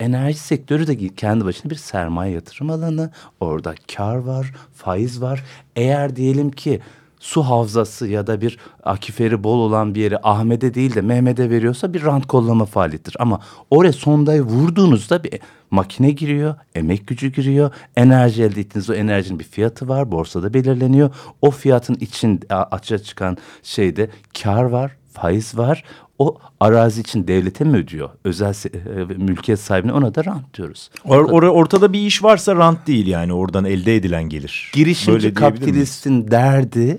Enerji 0.00 0.38
sektörü 0.38 0.86
de 0.86 1.08
kendi 1.08 1.44
başına 1.44 1.70
bir 1.70 1.76
sermaye 1.76 2.32
yatırım 2.32 2.70
alanı. 2.70 3.10
Orada 3.40 3.74
kar 3.96 4.16
var, 4.16 4.52
faiz 4.74 5.22
var. 5.22 5.44
Eğer 5.76 6.16
diyelim 6.16 6.50
ki 6.50 6.80
su 7.22 7.42
havzası 7.42 8.08
ya 8.08 8.26
da 8.26 8.40
bir 8.40 8.58
akiferi 8.82 9.44
bol 9.44 9.58
olan 9.58 9.94
bir 9.94 10.00
yeri 10.00 10.18
Ahmet'e 10.22 10.74
değil 10.74 10.94
de 10.94 11.00
Mehmet'e 11.00 11.50
veriyorsa 11.50 11.94
bir 11.94 12.02
rant 12.02 12.26
kollama 12.26 12.64
faaliyettir. 12.64 13.16
Ama 13.18 13.40
oraya 13.70 13.92
sondayı 13.92 14.42
vurduğunuzda 14.42 15.24
bir 15.24 15.40
makine 15.70 16.10
giriyor, 16.10 16.54
emek 16.74 17.06
gücü 17.06 17.32
giriyor. 17.32 17.70
Enerji 17.96 18.42
elde 18.42 18.60
ettiğiniz 18.60 18.90
o 18.90 18.94
enerjinin 18.94 19.38
bir 19.38 19.44
fiyatı 19.44 19.88
var, 19.88 20.12
borsada 20.12 20.54
belirleniyor. 20.54 21.10
O 21.42 21.50
fiyatın 21.50 21.94
için 21.94 22.40
açığa 22.50 22.98
çıkan 22.98 23.36
şeyde 23.62 24.10
kar 24.42 24.62
var, 24.62 24.96
faiz 25.12 25.58
var. 25.58 25.84
O 26.18 26.38
arazi 26.60 27.00
için 27.00 27.28
devlete 27.28 27.64
mi 27.64 27.76
ödüyor? 27.76 28.10
Özel 28.24 28.54
e, 28.74 29.04
mülkiyet 29.04 29.60
sahibine 29.60 29.92
ona 29.92 30.14
da 30.14 30.24
rant 30.24 30.54
diyoruz. 30.54 30.90
Or, 31.04 31.24
or, 31.24 31.42
ortada 31.42 31.92
bir 31.92 32.00
iş 32.00 32.22
varsa 32.22 32.56
rant 32.56 32.86
değil 32.86 33.06
yani 33.06 33.32
oradan 33.32 33.64
elde 33.64 33.96
edilen 33.96 34.24
gelir. 34.28 34.70
Girişimci 34.74 35.34
kapitalistin 35.34 36.30
derdi 36.30 36.98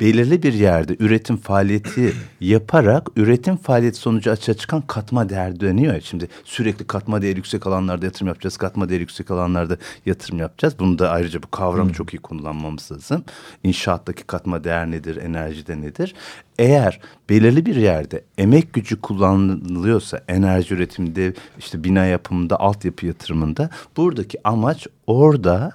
belirli 0.00 0.42
bir 0.42 0.52
yerde 0.52 0.96
üretim 0.98 1.36
faaliyeti 1.36 2.12
yaparak 2.40 3.08
üretim 3.16 3.56
faaliyeti 3.56 3.98
sonucu 3.98 4.30
açığa 4.30 4.54
çıkan 4.54 4.80
katma 4.80 5.28
değer 5.28 5.60
dönüyor. 5.60 6.00
Şimdi 6.00 6.28
sürekli 6.44 6.86
katma 6.86 7.22
değer 7.22 7.36
yüksek 7.36 7.66
alanlarda 7.66 8.06
yatırım 8.06 8.28
yapacağız. 8.28 8.56
Katma 8.56 8.88
değer 8.88 9.00
yüksek 9.00 9.30
alanlarda 9.30 9.76
yatırım 10.06 10.38
yapacağız. 10.38 10.74
Bunu 10.78 10.98
da 10.98 11.10
ayrıca 11.10 11.42
bu 11.42 11.50
kavramı 11.50 11.88
hmm. 11.88 11.92
çok 11.92 12.14
iyi 12.14 12.18
kullanmamız 12.18 12.92
lazım. 12.92 13.24
İnşaattaki 13.64 14.24
katma 14.24 14.64
değer 14.64 14.90
nedir? 14.90 15.16
Enerjide 15.16 15.80
nedir? 15.80 16.14
Eğer 16.58 17.00
belirli 17.30 17.66
bir 17.66 17.76
yerde 17.76 18.24
emek 18.38 18.72
gücü 18.72 19.00
kullanılıyorsa 19.00 20.20
enerji 20.28 20.74
üretiminde 20.74 21.34
işte 21.58 21.84
bina 21.84 22.04
yapımında 22.04 22.60
altyapı 22.60 23.06
yatırımında 23.06 23.70
buradaki 23.96 24.48
amaç 24.48 24.86
orada 25.06 25.72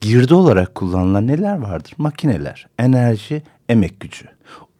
girdi 0.00 0.34
olarak 0.34 0.74
kullanılan 0.74 1.26
neler 1.26 1.56
vardır? 1.56 1.92
Makineler, 1.98 2.66
enerji, 2.78 3.42
emek 3.68 4.00
gücü. 4.00 4.26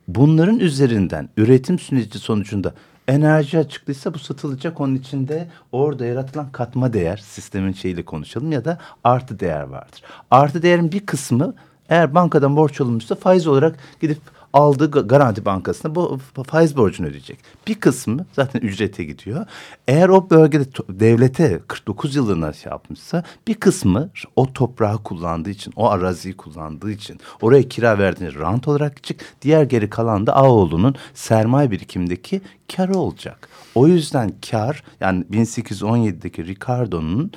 Bunların 0.09 0.59
üzerinden 0.59 1.29
üretim 1.37 1.79
süreci 1.79 2.19
sonucunda 2.19 2.75
enerji 3.09 3.59
açıklıysa 3.59 4.15
bu 4.15 4.19
satılacak. 4.19 4.81
Onun 4.81 4.95
içinde 4.95 5.49
orada 5.73 6.07
yaratılan 6.07 6.53
katma 6.53 6.93
değer 6.93 7.17
sistemin 7.17 7.73
şeyiyle 7.73 8.05
konuşalım 8.05 8.53
ya 8.53 8.65
da 8.65 8.79
artı 9.05 9.41
değer 9.41 9.63
vardır. 9.63 10.03
Artı 10.31 10.63
değerin 10.63 10.93
bir 10.93 11.07
kısmı 11.07 11.55
eğer 11.89 12.15
bankadan 12.15 12.57
borç 12.57 12.81
alınmışsa 12.81 13.15
faiz 13.15 13.47
olarak 13.47 13.77
gidip 14.01 14.19
aldığı 14.53 15.09
garanti 15.09 15.45
bankasına 15.45 15.95
bu 15.95 16.19
faiz 16.47 16.77
borcunu 16.77 17.07
ödeyecek. 17.07 17.39
Bir 17.67 17.75
kısmı 17.75 18.27
zaten 18.33 18.61
ücrete 18.61 19.05
gidiyor. 19.05 19.47
Eğer 19.89 20.09
o 20.09 20.31
bölgede 20.31 20.65
devlete 20.89 21.61
49 21.69 22.17
yılına 22.17 22.53
şey 22.53 22.71
yapmışsa 22.71 23.25
bir 23.49 23.55
kısmı 23.55 24.11
o 24.37 24.53
toprağı 24.53 24.99
kullandığı 24.99 25.51
için, 25.51 25.73
o 25.77 25.89
araziyi 25.89 26.37
kullandığı 26.37 26.91
için 26.91 27.21
oraya 27.41 27.69
kira 27.69 27.99
verdiğiniz 27.99 28.35
rant 28.35 28.69
olarak 28.69 29.05
çık. 29.05 29.21
Diğer 29.43 29.63
geri 29.63 29.91
kalan 29.91 30.27
da 30.27 30.37
Ağoğlu'nun 30.37 30.95
sermaye 31.15 31.71
birikimindeki 31.71 32.41
karı 32.77 32.99
olacak. 32.99 33.49
O 33.75 33.87
yüzden 33.87 34.33
kar 34.51 34.83
yani 35.01 35.25
1817'deki 35.31 36.47
Ricardo'nun 36.47 37.33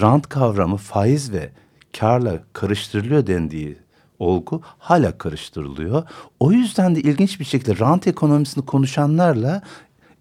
rant 0.00 0.28
kavramı 0.28 0.76
faiz 0.76 1.32
ve 1.32 1.50
karla 1.98 2.42
karıştırılıyor 2.52 3.26
dendiği 3.26 3.76
olgu 4.20 4.62
hala 4.78 5.18
karıştırılıyor. 5.18 6.02
O 6.40 6.52
yüzden 6.52 6.96
de 6.96 7.00
ilginç 7.00 7.40
bir 7.40 7.44
şekilde 7.44 7.78
rant 7.78 8.06
ekonomisini 8.06 8.66
konuşanlarla 8.66 9.62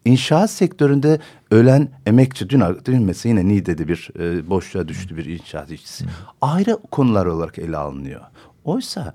inşaat 0.05 0.51
sektöründe 0.51 1.19
ölen 1.51 1.89
emekçi 2.05 2.49
dün, 2.49 2.63
dün 2.85 3.03
mesela 3.03 3.39
yine 3.39 3.47
Niğde'de 3.47 3.88
bir 3.88 4.09
e, 4.19 4.49
boşluğa 4.49 4.88
düştü 4.88 5.17
bir 5.17 5.25
inşaat 5.25 5.71
işçisi. 5.71 6.05
Ayrı 6.41 6.77
konular 6.91 7.25
olarak 7.25 7.59
ele 7.59 7.77
alınıyor. 7.77 8.21
Oysa 8.63 9.13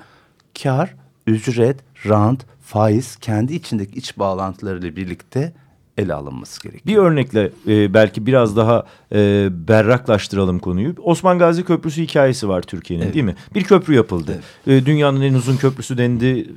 kar, 0.62 0.94
ücret, 1.26 1.80
rant, 2.06 2.46
faiz 2.60 3.16
kendi 3.16 3.54
içindeki 3.54 3.98
iç 3.98 4.18
bağlantılarıyla 4.18 4.96
birlikte 4.96 5.52
ele 5.98 6.14
alınması 6.14 6.62
gerekiyor. 6.62 6.87
Bir 6.87 7.11
örnekle 7.11 7.50
e, 7.68 7.94
belki 7.94 8.26
biraz 8.26 8.57
daha 8.57 8.87
e, 9.12 9.48
berraklaştıralım 9.68 10.59
konuyu. 10.59 10.94
Osman 11.02 11.38
Gazi 11.38 11.64
Köprüsü 11.64 12.02
hikayesi 12.02 12.48
var 12.48 12.62
Türkiye'nin 12.62 13.04
evet. 13.04 13.14
değil 13.14 13.24
mi? 13.24 13.37
Bir 13.54 13.64
köprü 13.64 13.94
yapıldı. 13.94 14.42
Evet. 14.66 14.83
E, 14.83 14.87
dünyanın 14.87 15.20
en 15.20 15.35
uzun 15.35 15.57
köprüsü 15.57 15.98
dendi 15.98 16.50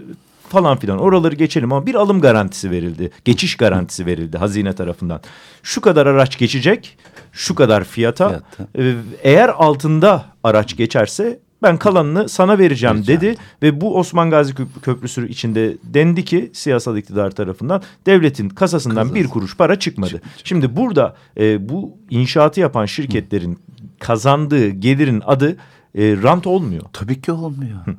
falan 0.49 0.77
filan 0.77 0.99
oraları 0.99 1.35
geçelim 1.35 1.73
ama 1.73 1.85
bir 1.85 1.95
alım 1.95 2.21
garantisi 2.21 2.71
verildi. 2.71 3.11
Geçiş 3.25 3.55
garantisi 3.57 4.05
verildi 4.05 4.37
hazine 4.37 4.73
tarafından. 4.73 5.21
Şu 5.63 5.81
kadar 5.81 6.05
araç 6.05 6.37
geçecek, 6.37 6.97
şu 7.31 7.55
kadar 7.55 7.83
fiyata. 7.83 8.27
Fiyatta. 8.27 8.67
E, 8.77 8.93
eğer 9.23 9.49
altında 9.49 10.25
araç 10.43 10.77
geçerse 10.77 11.39
ben 11.61 11.77
kalanını 11.77 12.29
sana 12.29 12.57
vereceğim, 12.57 12.95
vereceğim 12.95 13.21
dedi 13.21 13.35
ve 13.61 13.81
bu 13.81 13.97
Osman 13.97 14.29
Gazi 14.29 14.53
Köprüsü 14.81 15.27
içinde 15.29 15.77
dendi 15.83 16.25
ki 16.25 16.51
siyasal 16.53 16.97
iktidar 16.97 17.31
tarafından 17.31 17.81
devletin 18.05 18.49
kasasından 18.49 18.95
Kazası. 18.95 19.15
bir 19.15 19.27
kuruş 19.27 19.57
para 19.57 19.79
çıkmadı. 19.79 20.11
Çık, 20.11 20.37
çık. 20.37 20.47
Şimdi 20.47 20.75
burada 20.75 21.15
e, 21.37 21.69
bu 21.69 21.97
inşaatı 22.09 22.59
yapan 22.59 22.85
şirketlerin 22.85 23.53
Hı. 23.53 23.57
kazandığı 23.99 24.69
gelirin 24.69 25.21
adı 25.25 25.57
e, 25.95 26.17
rant 26.23 26.47
olmuyor. 26.47 26.83
Tabii 26.93 27.21
ki 27.21 27.31
olmuyor. 27.31 27.85
Hı. 27.85 27.95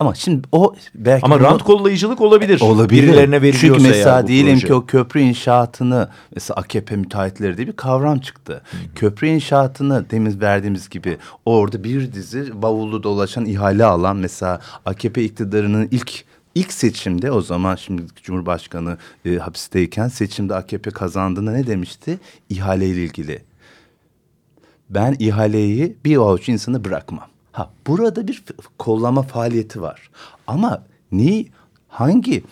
Ama 0.00 0.14
şimdi 0.14 0.48
o 0.52 0.74
belki 0.94 1.26
Ama 1.26 1.40
rant 1.40 1.62
kollayıcılık 1.62 2.20
olabilir. 2.20 2.60
Olabilir. 2.60 3.02
Birilerine 3.02 3.42
veriliyorsa 3.42 3.78
Çünkü 3.78 3.82
mesela 3.82 4.26
diyelim 4.26 4.54
proje. 4.54 4.66
ki 4.66 4.74
o 4.74 4.86
köprü 4.86 5.20
inşaatını 5.20 6.08
mesela 6.34 6.56
AKP 6.56 6.96
müteahhitleri 6.96 7.56
diye 7.56 7.66
bir 7.66 7.72
kavram 7.72 8.18
çıktı. 8.18 8.62
Hı. 8.70 8.76
Köprü 8.94 9.26
inşaatını 9.26 10.10
demin 10.10 10.40
verdiğimiz 10.40 10.88
gibi 10.88 11.18
orada 11.46 11.84
bir 11.84 12.12
dizi 12.12 12.62
bavullu 12.62 13.02
dolaşan 13.02 13.44
ihale 13.44 13.84
alan 13.84 14.16
mesela 14.16 14.60
AKP 14.84 15.24
iktidarının 15.24 15.88
ilk 15.90 16.24
ilk 16.54 16.72
seçimde 16.72 17.30
o 17.30 17.40
zaman 17.40 17.76
şimdi 17.76 18.02
Cumhurbaşkanı 18.22 18.98
e, 19.24 19.36
hapisteyken 19.36 20.08
seçimde 20.08 20.54
AKP 20.54 20.90
kazandığında 20.90 21.52
ne 21.52 21.66
demişti? 21.66 22.18
İhale 22.48 22.86
ile 22.86 23.04
ilgili. 23.04 23.42
Ben 24.90 25.16
ihaleyi 25.18 25.96
bir 26.04 26.16
avuç 26.16 26.48
insanı 26.48 26.84
bırakmam. 26.84 27.35
Ha 27.56 27.70
burada 27.86 28.28
bir 28.28 28.44
kollama 28.78 29.22
faaliyeti 29.22 29.82
var. 29.82 30.10
Ama 30.46 30.82
ne 31.12 31.44
hangi 31.88 32.44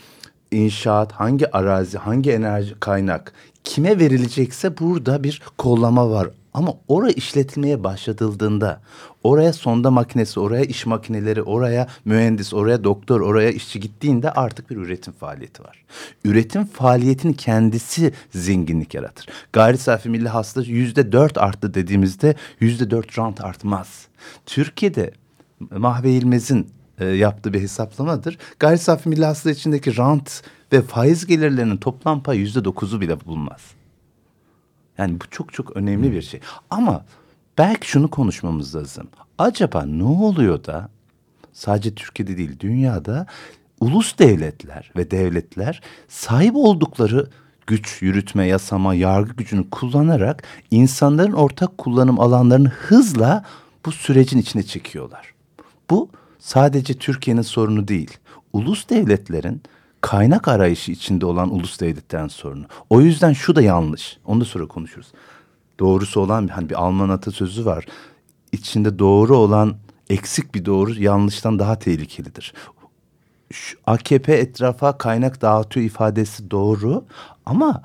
inşaat, 0.50 1.12
hangi 1.12 1.56
arazi, 1.56 1.98
hangi 1.98 2.32
enerji 2.32 2.74
kaynak 2.80 3.32
kime 3.64 3.98
verilecekse 3.98 4.78
burada 4.78 5.24
bir 5.24 5.42
kollama 5.58 6.10
var. 6.10 6.28
Ama 6.54 6.74
oraya 6.88 7.12
işletilmeye 7.12 7.84
başlatıldığında 7.84 8.80
oraya 9.22 9.52
sonda 9.52 9.90
makinesi, 9.90 10.40
oraya 10.40 10.64
iş 10.64 10.86
makineleri, 10.86 11.42
oraya 11.42 11.88
mühendis, 12.04 12.54
oraya 12.54 12.84
doktor, 12.84 13.20
oraya 13.20 13.50
işçi 13.50 13.80
gittiğinde 13.80 14.30
artık 14.30 14.70
bir 14.70 14.76
üretim 14.76 15.12
faaliyeti 15.12 15.64
var. 15.64 15.84
Üretim 16.24 16.64
faaliyetinin 16.64 17.32
kendisi 17.32 18.12
zenginlik 18.34 18.94
yaratır. 18.94 19.26
Gayri 19.52 19.78
safi 19.78 20.08
milli 20.08 20.28
hasıla 20.28 20.66
yüzde 20.66 21.12
dört 21.12 21.38
arttı 21.38 21.74
dediğimizde 21.74 22.34
yüzde 22.60 22.90
dört 22.90 23.18
rant 23.18 23.44
artmaz. 23.44 24.08
Türkiye'de 24.46 25.10
Mahve 25.70 26.10
İlmez'in 26.10 26.68
e, 26.98 27.04
yaptığı 27.04 27.52
bir 27.52 27.60
hesaplamadır. 27.60 28.38
Gayri 28.58 28.78
safi 28.78 29.08
milli 29.08 29.24
hasıla 29.24 29.52
içindeki 29.52 29.96
rant 29.96 30.42
ve 30.72 30.82
faiz 30.82 31.26
gelirlerinin 31.26 31.76
toplam 31.76 32.22
payı 32.22 32.40
yüzde 32.40 32.64
dokuzu 32.64 33.00
bile 33.00 33.20
bulunmaz. 33.20 33.60
Yani 34.98 35.20
bu 35.20 35.24
çok 35.30 35.52
çok 35.52 35.76
önemli 35.76 36.12
bir 36.12 36.22
şey. 36.22 36.40
Ama 36.70 37.04
belki 37.58 37.90
şunu 37.90 38.10
konuşmamız 38.10 38.74
lazım. 38.74 39.08
Acaba 39.38 39.82
ne 39.82 40.04
oluyor 40.04 40.64
da 40.64 40.88
sadece 41.52 41.94
Türkiye'de 41.94 42.36
değil 42.36 42.60
dünyada 42.60 43.26
ulus 43.80 44.18
devletler 44.18 44.90
ve 44.96 45.10
devletler 45.10 45.82
sahip 46.08 46.56
oldukları 46.56 47.30
güç, 47.66 48.02
yürütme, 48.02 48.46
yasama, 48.46 48.94
yargı 48.94 49.32
gücünü 49.32 49.70
kullanarak 49.70 50.42
insanların 50.70 51.32
ortak 51.32 51.78
kullanım 51.78 52.20
alanlarını 52.20 52.68
hızla 52.68 53.44
bu 53.86 53.92
sürecin 53.92 54.38
içine 54.38 54.62
çekiyorlar. 54.62 55.34
Bu 55.90 56.08
sadece 56.38 56.94
Türkiye'nin 56.94 57.42
sorunu 57.42 57.88
değil. 57.88 58.18
Ulus 58.52 58.88
devletlerin 58.88 59.62
kaynak 60.00 60.48
arayışı 60.48 60.92
içinde 60.92 61.26
olan 61.26 61.54
ulus 61.54 61.80
devletlerin 61.80 62.28
sorunu. 62.28 62.64
O 62.90 63.00
yüzden 63.00 63.32
şu 63.32 63.56
da 63.56 63.62
yanlış. 63.62 64.18
Onu 64.24 64.40
da 64.40 64.44
sonra 64.44 64.66
konuşuruz. 64.66 65.12
Doğrusu 65.78 66.20
olan 66.20 66.48
hani 66.48 66.70
bir 66.70 66.74
Alman 66.82 67.08
atasözü 67.08 67.64
var. 67.64 67.86
İçinde 68.52 68.98
doğru 68.98 69.36
olan 69.36 69.76
eksik 70.10 70.54
bir 70.54 70.64
doğru 70.64 70.94
yanlıştan 71.02 71.58
daha 71.58 71.78
tehlikelidir. 71.78 72.54
şu 73.52 73.78
AKP 73.86 74.34
etrafa 74.34 74.98
kaynak 74.98 75.42
dağıtıyor 75.42 75.86
ifadesi 75.86 76.50
doğru 76.50 77.04
ama 77.46 77.82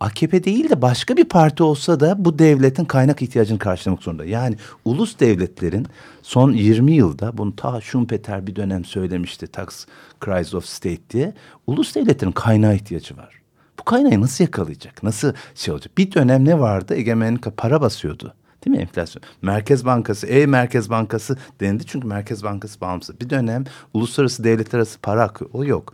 AKP 0.00 0.44
değil 0.44 0.70
de 0.70 0.82
başka 0.82 1.16
bir 1.16 1.24
parti 1.24 1.62
olsa 1.62 2.00
da 2.00 2.24
bu 2.24 2.38
devletin 2.38 2.84
kaynak 2.84 3.22
ihtiyacını 3.22 3.58
karşılamak 3.58 4.02
zorunda. 4.02 4.24
Yani 4.24 4.56
ulus 4.84 5.20
devletlerin 5.20 5.86
son 6.22 6.52
20 6.52 6.92
yılda 6.92 7.38
bunu 7.38 7.56
ta 7.56 7.80
Schumpeter 7.80 8.46
bir 8.46 8.56
dönem 8.56 8.84
söylemişti 8.84 9.46
Tax 9.46 9.86
Crisis 10.24 10.54
of 10.54 10.64
State 10.64 11.10
diye. 11.10 11.34
Ulus 11.66 11.94
devletlerin 11.94 12.32
kaynağa 12.32 12.72
ihtiyacı 12.72 13.16
var. 13.16 13.40
Bu 13.78 13.84
kaynağı 13.84 14.20
nasıl 14.20 14.44
yakalayacak? 14.44 15.02
Nasıl 15.02 15.32
şey 15.54 15.74
olacak? 15.74 15.98
Bir 15.98 16.12
dönem 16.12 16.44
ne 16.44 16.58
vardı? 16.58 16.94
Egemenlik 16.94 17.56
para 17.56 17.80
basıyordu. 17.80 18.34
Değil 18.64 18.76
mi 18.76 18.82
enflasyon? 18.82 19.22
Merkez 19.42 19.84
Bankası, 19.84 20.26
ey 20.26 20.46
Merkez 20.46 20.90
Bankası 20.90 21.36
dendi 21.60 21.86
çünkü 21.86 22.08
Merkez 22.08 22.44
Bankası 22.44 22.80
bağımsız. 22.80 23.20
Bir 23.20 23.30
dönem 23.30 23.64
uluslararası 23.94 24.44
devletler 24.44 24.78
arası 24.78 25.00
para 25.00 25.22
akıyor. 25.22 25.50
O 25.52 25.64
yok. 25.64 25.92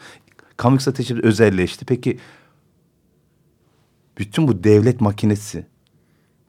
Kamu 0.57 0.81
stratejisi 0.81 1.21
özelleşti. 1.23 1.85
Peki 1.85 2.19
bütün 4.21 4.49
bu 4.49 4.65
devlet 4.65 5.01
makinesi 5.01 5.67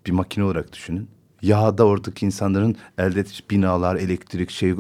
bir 0.05 0.11
makine 0.11 0.43
olarak 0.43 0.73
düşünün. 0.73 1.07
Yağda 1.41 1.85
oradaki 1.85 2.25
insanların 2.25 2.75
elde 2.97 3.19
ettiği 3.19 3.43
binalar, 3.49 3.95
elektrik, 3.95 4.49
şey, 4.49 4.73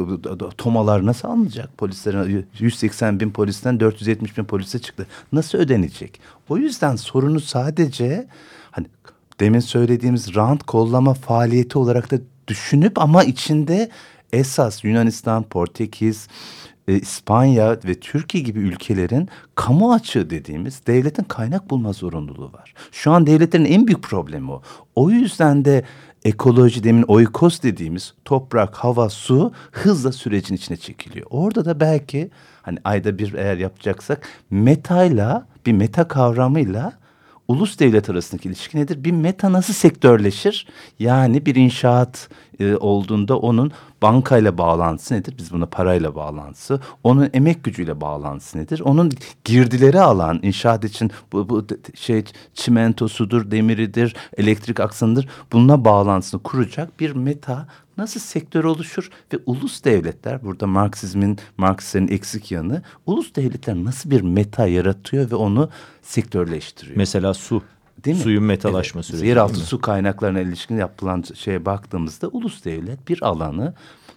tomalar 0.57 1.05
nasıl 1.05 1.27
alınacak? 1.27 1.77
Polislerin 1.77 2.45
180 2.59 3.19
bin 3.19 3.31
polisten 3.31 3.79
470 3.79 4.37
bin 4.37 4.43
polise 4.43 4.79
çıktı. 4.79 5.07
Nasıl 5.31 5.57
ödenecek? 5.57 6.19
O 6.49 6.57
yüzden 6.57 6.95
sorunu 6.95 7.39
sadece 7.39 8.27
hani 8.71 8.87
demin 9.39 9.59
söylediğimiz 9.59 10.35
rant 10.35 10.63
kollama 10.63 11.13
faaliyeti 11.13 11.77
olarak 11.77 12.11
da 12.11 12.17
düşünüp 12.47 12.99
ama 12.99 13.23
içinde 13.23 13.89
esas 14.33 14.83
Yunanistan, 14.83 15.43
Portekiz, 15.43 16.27
e, 16.91 16.99
İspanya 16.99 17.77
ve 17.85 17.99
Türkiye 17.99 18.43
gibi 18.43 18.59
ülkelerin 18.59 19.29
kamu 19.55 19.93
açığı 19.93 20.29
dediğimiz 20.29 20.87
devletin 20.87 21.23
kaynak 21.23 21.69
bulma 21.69 21.93
zorunluluğu 21.93 22.53
var. 22.53 22.73
Şu 22.91 23.11
an 23.11 23.27
devletlerin 23.27 23.65
en 23.65 23.87
büyük 23.87 24.03
problemi 24.03 24.51
o. 24.51 24.61
O 24.95 25.09
yüzden 25.09 25.65
de 25.65 25.83
ekoloji 26.25 26.83
demin 26.83 27.03
oikos 27.03 27.61
dediğimiz 27.61 28.13
toprak, 28.25 28.75
hava, 28.75 29.09
su 29.09 29.51
hızla 29.71 30.11
sürecin 30.11 30.55
içine 30.55 30.77
çekiliyor. 30.77 31.27
Orada 31.29 31.65
da 31.65 31.79
belki 31.79 32.29
hani 32.61 32.77
ayda 32.83 33.17
bir 33.17 33.33
eğer 33.33 33.57
yapacaksak 33.57 34.27
metayla 34.49 35.47
bir 35.65 35.73
meta 35.73 36.07
kavramıyla 36.07 36.93
ulus 37.51 37.79
devlet 37.79 38.09
arasındaki 38.09 38.49
ilişki 38.49 38.77
nedir? 38.77 39.03
Bir 39.03 39.11
meta 39.11 39.51
nasıl 39.51 39.73
sektörleşir? 39.73 40.67
Yani 40.99 41.45
bir 41.45 41.55
inşaat 41.55 42.29
e, 42.59 42.75
olduğunda 42.75 43.39
onun 43.39 43.71
bankayla 44.01 44.57
bağlantısı 44.57 45.13
nedir? 45.13 45.35
Biz 45.37 45.51
buna 45.51 45.65
parayla 45.65 46.15
bağlantısı. 46.15 46.79
Onun 47.03 47.29
emek 47.33 47.63
gücüyle 47.63 48.01
bağlantısı 48.01 48.57
nedir? 48.57 48.79
Onun 48.79 49.11
girdileri 49.43 50.01
alan 50.01 50.39
inşaat 50.43 50.83
için 50.83 51.11
bu, 51.31 51.49
bu 51.49 51.67
şey 51.95 52.23
çimentosudur, 52.53 53.51
demiridir, 53.51 54.15
elektrik 54.37 54.79
aksanıdır. 54.79 55.27
Bununla 55.51 55.85
bağlantısını 55.85 56.43
kuracak 56.43 56.99
bir 56.99 57.11
meta 57.11 57.67
nasıl 57.97 58.19
sektör 58.19 58.63
oluşur 58.63 59.09
ve 59.33 59.37
ulus 59.45 59.83
devletler 59.83 60.43
burada 60.43 60.67
Marksizmin, 60.67 61.37
Marksistlerin 61.57 62.07
eksik 62.07 62.51
yanı 62.51 62.81
ulus 63.05 63.35
devletler 63.35 63.75
nasıl 63.75 64.11
bir 64.11 64.21
meta 64.21 64.67
yaratıyor 64.67 65.31
ve 65.31 65.35
onu 65.35 65.69
sektörleştiriyor. 66.01 66.97
Mesela 66.97 67.33
su. 67.33 67.63
Değil 68.05 68.17
mi? 68.17 68.23
Suyun 68.23 68.43
metalaşma 68.43 68.99
evet, 68.99 69.05
süreci. 69.05 69.25
Yeraltı 69.25 69.59
su 69.59 69.81
kaynaklarına 69.81 70.39
ilişkin 70.39 70.77
yapılan 70.77 71.23
şeye 71.35 71.65
baktığımızda 71.65 72.27
ulus 72.27 72.65
devlet 72.65 73.07
bir 73.07 73.23
alanı 73.23 73.73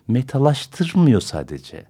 metalaştırmıyor 0.08 1.20
sadece. 1.20 1.84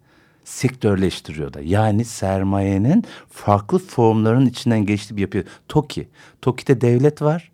Sektörleştiriyor 0.45 1.53
da. 1.53 1.61
Yani 1.61 2.05
sermayenin 2.05 3.05
farklı 3.31 3.79
formların 3.79 4.47
içinden 4.47 4.87
geçtiği 4.87 5.17
bir 5.17 5.23
yapıyor. 5.23 5.45
TOKİ. 5.69 6.09
TOKİ'de 6.43 6.81
devlet 6.81 7.23
var. 7.23 7.53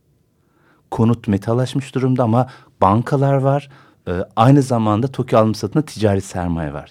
Konut 0.91 1.29
metalaşmış 1.29 1.95
durumda 1.95 2.23
ama 2.23 2.51
bankalar 2.81 3.35
var. 3.35 3.71
Ee, 4.09 4.13
aynı 4.37 4.63
zamanda 4.63 5.09
TOKİ 5.09 5.37
alım 5.37 5.55
satında 5.55 5.85
ticari 5.85 6.21
sermaye 6.21 6.73
var. 6.73 6.91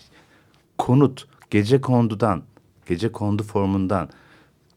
Konut 0.77 1.27
gece 1.49 1.81
kondudan, 1.81 2.43
gece 2.85 3.11
kondu 3.11 3.43
formundan 3.43 4.09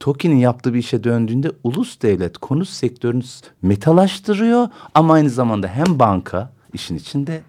TOKİ'nin 0.01 0.37
yaptığı 0.37 0.75
bir 0.75 0.79
işe 0.79 1.05
döndüğünde 1.05 1.53
ulus 1.65 2.03
devlet 2.03 2.39
konut 2.39 2.69
sektörünü 2.69 3.23
metalaştırıyor 3.63 4.69
ama 4.95 5.15
aynı 5.15 5.31
zamanda 5.31 5.69
hem 5.69 5.99
banka 5.99 6.53
işin 6.73 6.97
içinde 6.97 7.43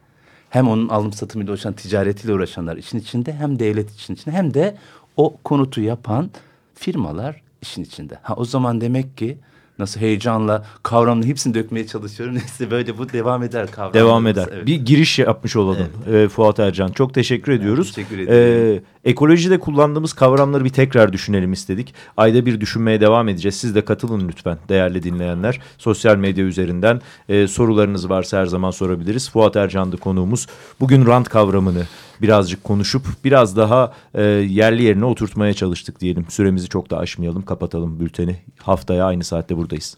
hem 0.49 0.67
onun 0.67 0.89
alım 0.89 1.13
satımıyla 1.13 1.53
uğraşan 1.53 1.73
ticaretiyle 1.73 2.33
uğraşanlar 2.33 2.77
işin 2.77 2.99
içinde 2.99 3.33
hem 3.33 3.59
devlet 3.59 3.95
işin 3.95 4.13
içinde 4.13 4.35
hem 4.35 4.53
de 4.53 4.77
o 5.17 5.37
konutu 5.43 5.81
yapan 5.81 6.29
firmalar 6.75 7.41
işin 7.61 7.83
içinde. 7.83 8.19
Ha 8.21 8.33
o 8.35 8.45
zaman 8.45 8.81
demek 8.81 9.17
ki 9.17 9.37
nasıl 9.79 9.99
heyecanla 9.99 10.65
kavramını 10.83 11.25
hepsini 11.25 11.53
dökmeye 11.53 11.87
çalışıyorum. 11.87 12.35
Neyse 12.37 12.71
böyle 12.71 12.97
bu 12.97 13.09
devam 13.09 13.43
eder 13.43 13.71
kavram. 13.71 13.93
Devam 13.93 14.27
eder. 14.27 14.49
Evet. 14.53 14.67
Bir 14.67 14.75
giriş 14.75 15.19
yapmış 15.19 15.55
olalım 15.55 15.87
evet. 16.09 16.25
e, 16.25 16.29
Fuat 16.29 16.59
Ercan. 16.59 16.91
Çok 16.91 17.13
teşekkür 17.13 17.51
ediyoruz. 17.51 17.93
Teşekkür 17.93 18.19
ederim. 18.19 18.81
E, 19.05 19.09
ekolojide 19.09 19.59
kullandığımız 19.59 20.13
kavramları 20.13 20.65
bir 20.65 20.69
tekrar 20.69 21.13
düşünelim 21.13 21.53
istedik. 21.53 21.93
Ayda 22.17 22.45
bir 22.45 22.61
düşünmeye 22.61 23.01
devam 23.01 23.29
edeceğiz. 23.29 23.55
Siz 23.55 23.75
de 23.75 23.85
katılın 23.85 24.27
lütfen 24.27 24.57
değerli 24.69 25.03
dinleyenler. 25.03 25.61
Sosyal 25.77 26.15
medya 26.15 26.45
üzerinden 26.45 27.01
e, 27.29 27.47
sorularınız 27.47 28.09
varsa 28.09 28.39
her 28.39 28.45
zaman 28.45 28.71
sorabiliriz. 28.71 29.29
Fuat 29.29 29.55
Ercan'dı 29.55 29.97
konuğumuz. 29.97 30.47
Bugün 30.79 31.05
rant 31.05 31.29
kavramını 31.29 31.83
birazcık 32.21 32.63
konuşup 32.63 33.05
biraz 33.23 33.57
daha 33.57 33.93
e, 34.13 34.23
yerli 34.23 34.83
yerine 34.83 35.05
oturtmaya 35.05 35.53
çalıştık 35.53 36.01
diyelim. 36.01 36.25
Süremizi 36.29 36.69
çok 36.69 36.89
da 36.89 36.97
aşmayalım, 36.97 37.41
kapatalım 37.41 37.99
bülteni. 37.99 38.37
Haftaya 38.57 39.05
aynı 39.05 39.23
saatte 39.23 39.57
buradayız. 39.57 39.97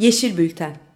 Yeşil 0.00 0.36
Bülten 0.36 0.89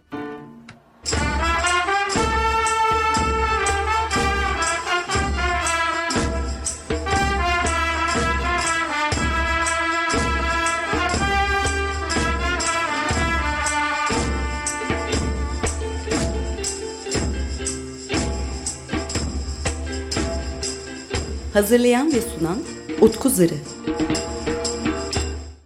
Hazırlayan 21.55 22.13
ve 22.13 22.21
sunan 22.21 22.59
Utku 23.01 23.31
Zırı. 23.31 23.55